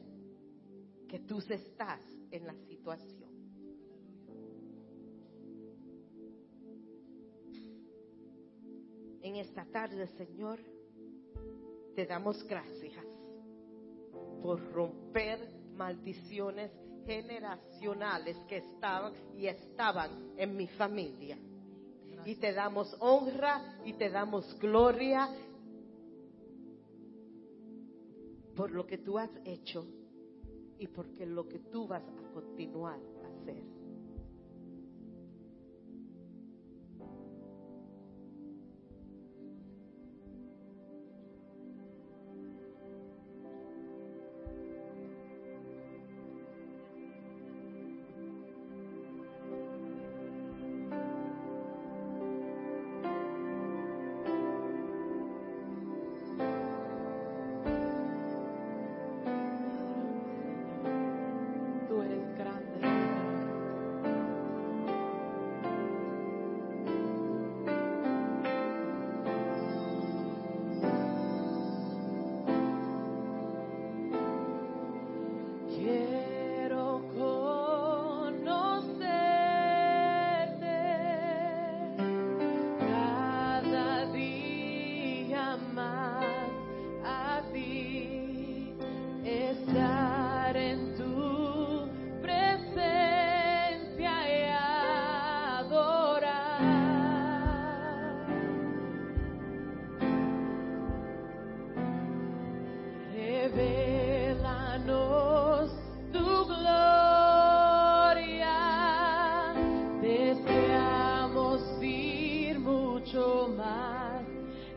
que 1.09 1.21
tú 1.21 1.39
estás 1.39 2.03
en 2.31 2.47
la 2.47 2.55
situación. 2.69 3.17
en 9.23 9.35
esta 9.35 9.65
tarde, 9.65 10.07
Señor, 10.17 10.61
te 11.97 12.07
damos 12.07 12.47
gracias 12.47 13.05
por 14.41 14.63
romper 14.73 15.41
maldiciones 15.75 16.71
generacionales 17.07 18.37
que 18.49 18.59
estaban 18.59 19.13
y 19.35 19.47
estaban 19.47 20.33
en 20.37 20.57
mi 20.57 20.67
familia. 20.67 21.39
Y 22.25 22.35
te 22.37 22.53
damos 22.53 22.95
honra 22.99 23.79
y 23.85 23.93
te 23.93 24.11
damos 24.11 24.59
gloria 24.59 25.29
por 28.57 28.73
lo 28.73 28.87
que 28.87 28.99
tú 28.99 29.19
has 29.19 29.31
hecho 29.45 29.87
y 30.79 30.89
porque 30.89 31.25
lo 31.25 31.47
que 31.47 31.59
tú 31.59 31.87
vas 31.87 32.03
a 32.03 32.33
continuar 32.33 32.99
a 33.23 33.29
hacer. 33.29 33.76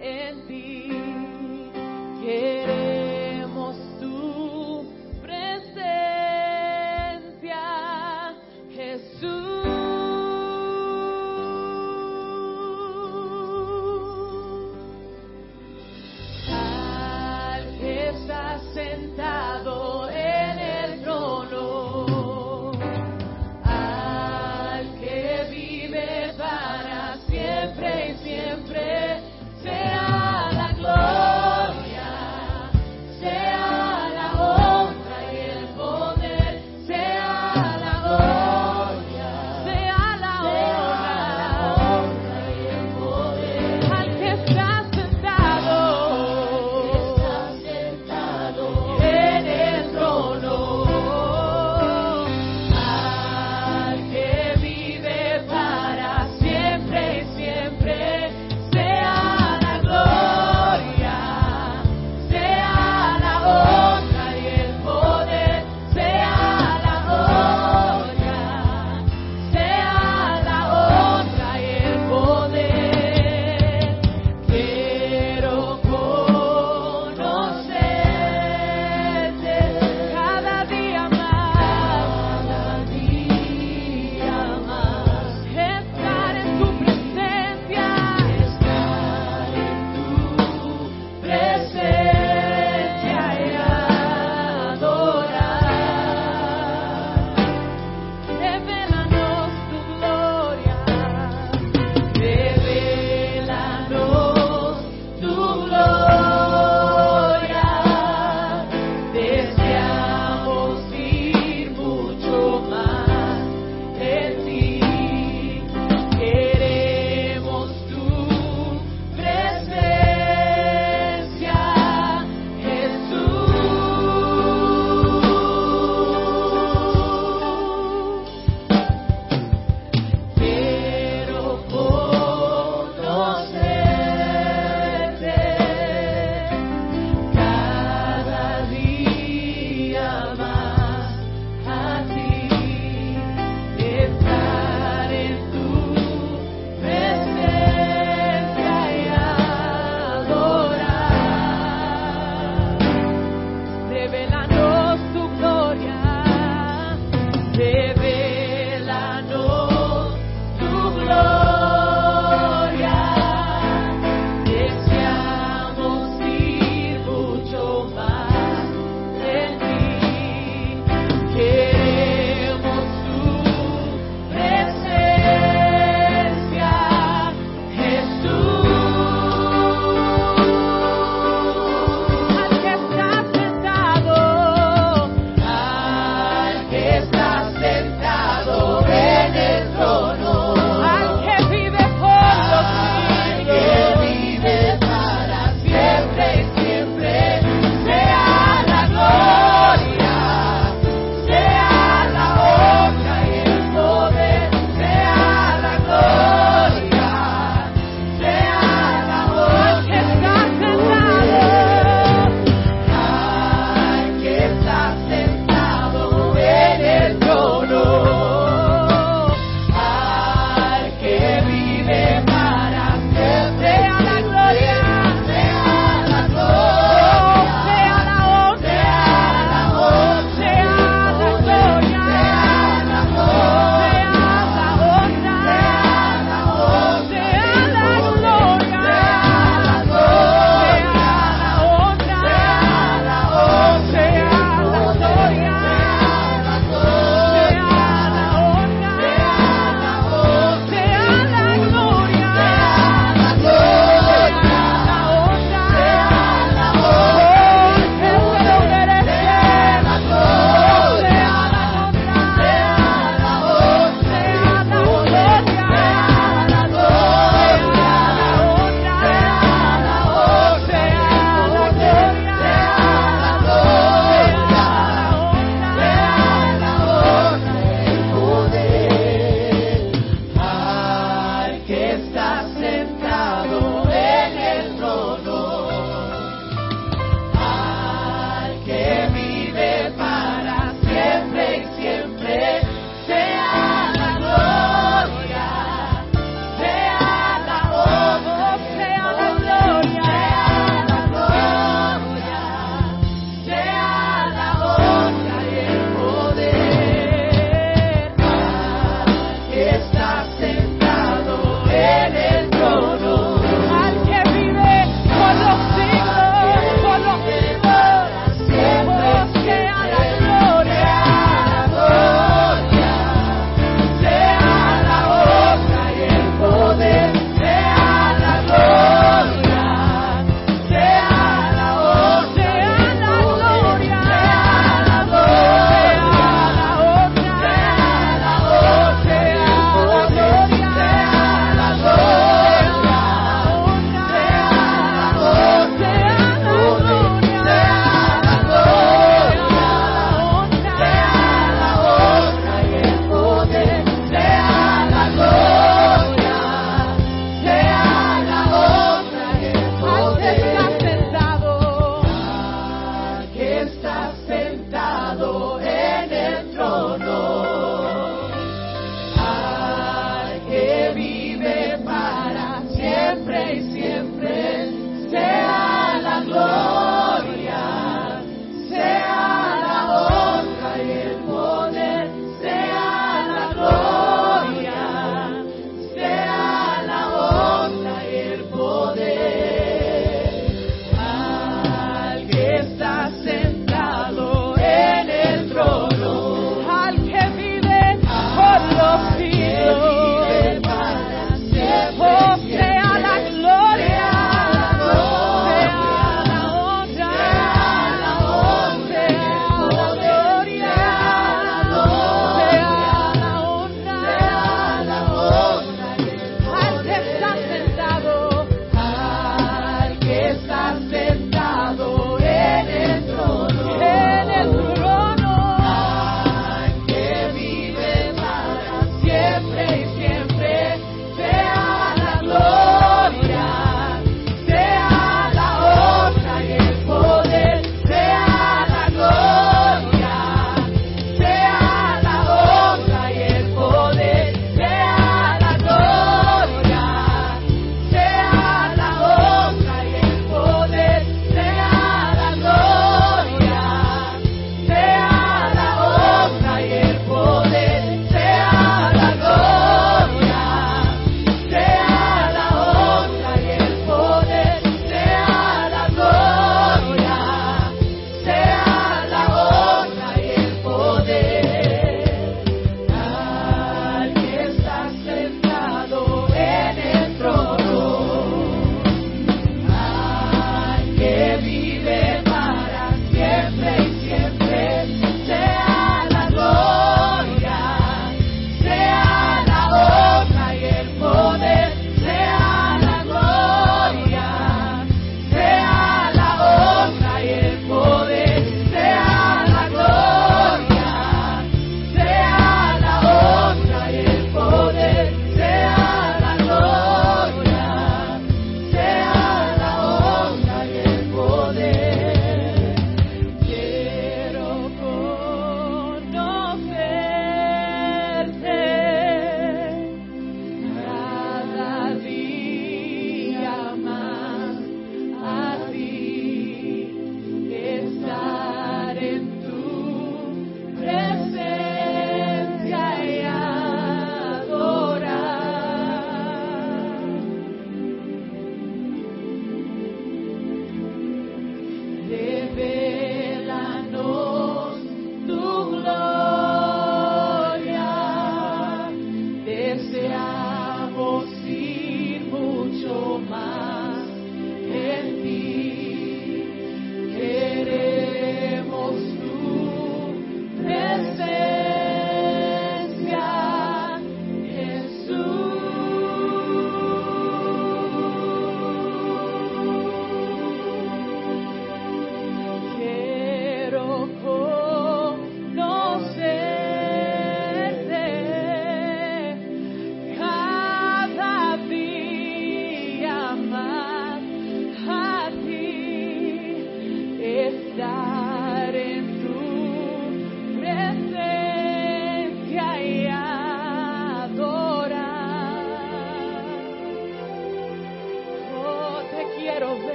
Siempre, 0.00 0.92
siempre 2.20 2.61
será 2.61 2.61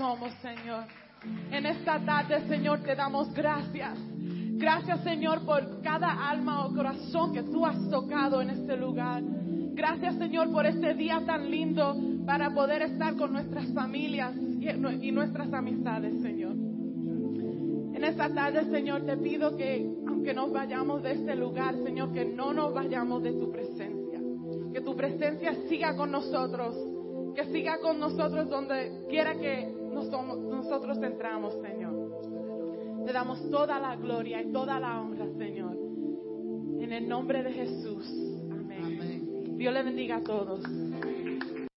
somos, 0.00 0.32
Señor. 0.40 0.84
En 1.52 1.66
esta 1.66 2.00
tarde, 2.00 2.40
Señor, 2.48 2.80
te 2.80 2.94
damos 2.94 3.34
gracias. 3.34 3.98
Gracias, 4.56 5.04
Señor, 5.04 5.44
por 5.44 5.82
cada 5.82 6.30
alma 6.30 6.64
o 6.64 6.74
corazón 6.74 7.34
que 7.34 7.42
tú 7.42 7.66
has 7.66 7.78
tocado 7.90 8.40
en 8.40 8.48
este 8.48 8.78
lugar. 8.78 9.22
Gracias, 9.74 10.14
Señor, 10.16 10.50
por 10.52 10.64
este 10.64 10.94
día 10.94 11.22
tan 11.26 11.50
lindo 11.50 11.94
para 12.24 12.48
poder 12.54 12.80
estar 12.80 13.14
con 13.16 13.34
nuestras 13.34 13.66
familias 13.74 14.34
y 14.34 15.12
nuestras 15.12 15.52
amistades, 15.52 16.14
Señor. 16.22 16.52
En 17.94 18.02
esta 18.02 18.32
tarde, 18.32 18.70
Señor, 18.70 19.04
te 19.04 19.18
pido 19.18 19.54
que, 19.54 19.86
aunque 20.08 20.32
nos 20.32 20.50
vayamos 20.50 21.02
de 21.02 21.12
este 21.12 21.36
lugar, 21.36 21.74
Señor, 21.84 22.10
que 22.14 22.24
no 22.24 22.54
nos 22.54 22.72
vayamos 22.72 23.22
de 23.22 23.32
tu 23.32 23.52
presencia. 23.52 24.18
Que 24.72 24.80
tu 24.80 24.96
presencia 24.96 25.54
siga 25.68 25.94
con 25.94 26.10
nosotros. 26.10 26.74
Que 27.34 27.44
siga 27.52 27.78
con 27.82 28.00
nosotros 28.00 28.48
donde 28.48 29.04
quiera 29.10 29.34
que 29.34 29.79
nosotros 29.92 30.98
entramos, 31.02 31.54
Señor. 31.60 33.04
Te 33.04 33.12
damos 33.12 33.50
toda 33.50 33.78
la 33.78 33.96
gloria 33.96 34.42
y 34.42 34.52
toda 34.52 34.78
la 34.78 35.00
honra, 35.00 35.26
Señor. 35.38 35.76
En 36.80 36.92
el 36.92 37.08
nombre 37.08 37.42
de 37.42 37.52
Jesús. 37.52 38.06
Amén. 38.50 38.84
Amén. 38.84 39.56
Dios 39.56 39.74
le 39.74 39.82
bendiga 39.82 40.16
a 40.16 40.22
todos. 40.22 40.62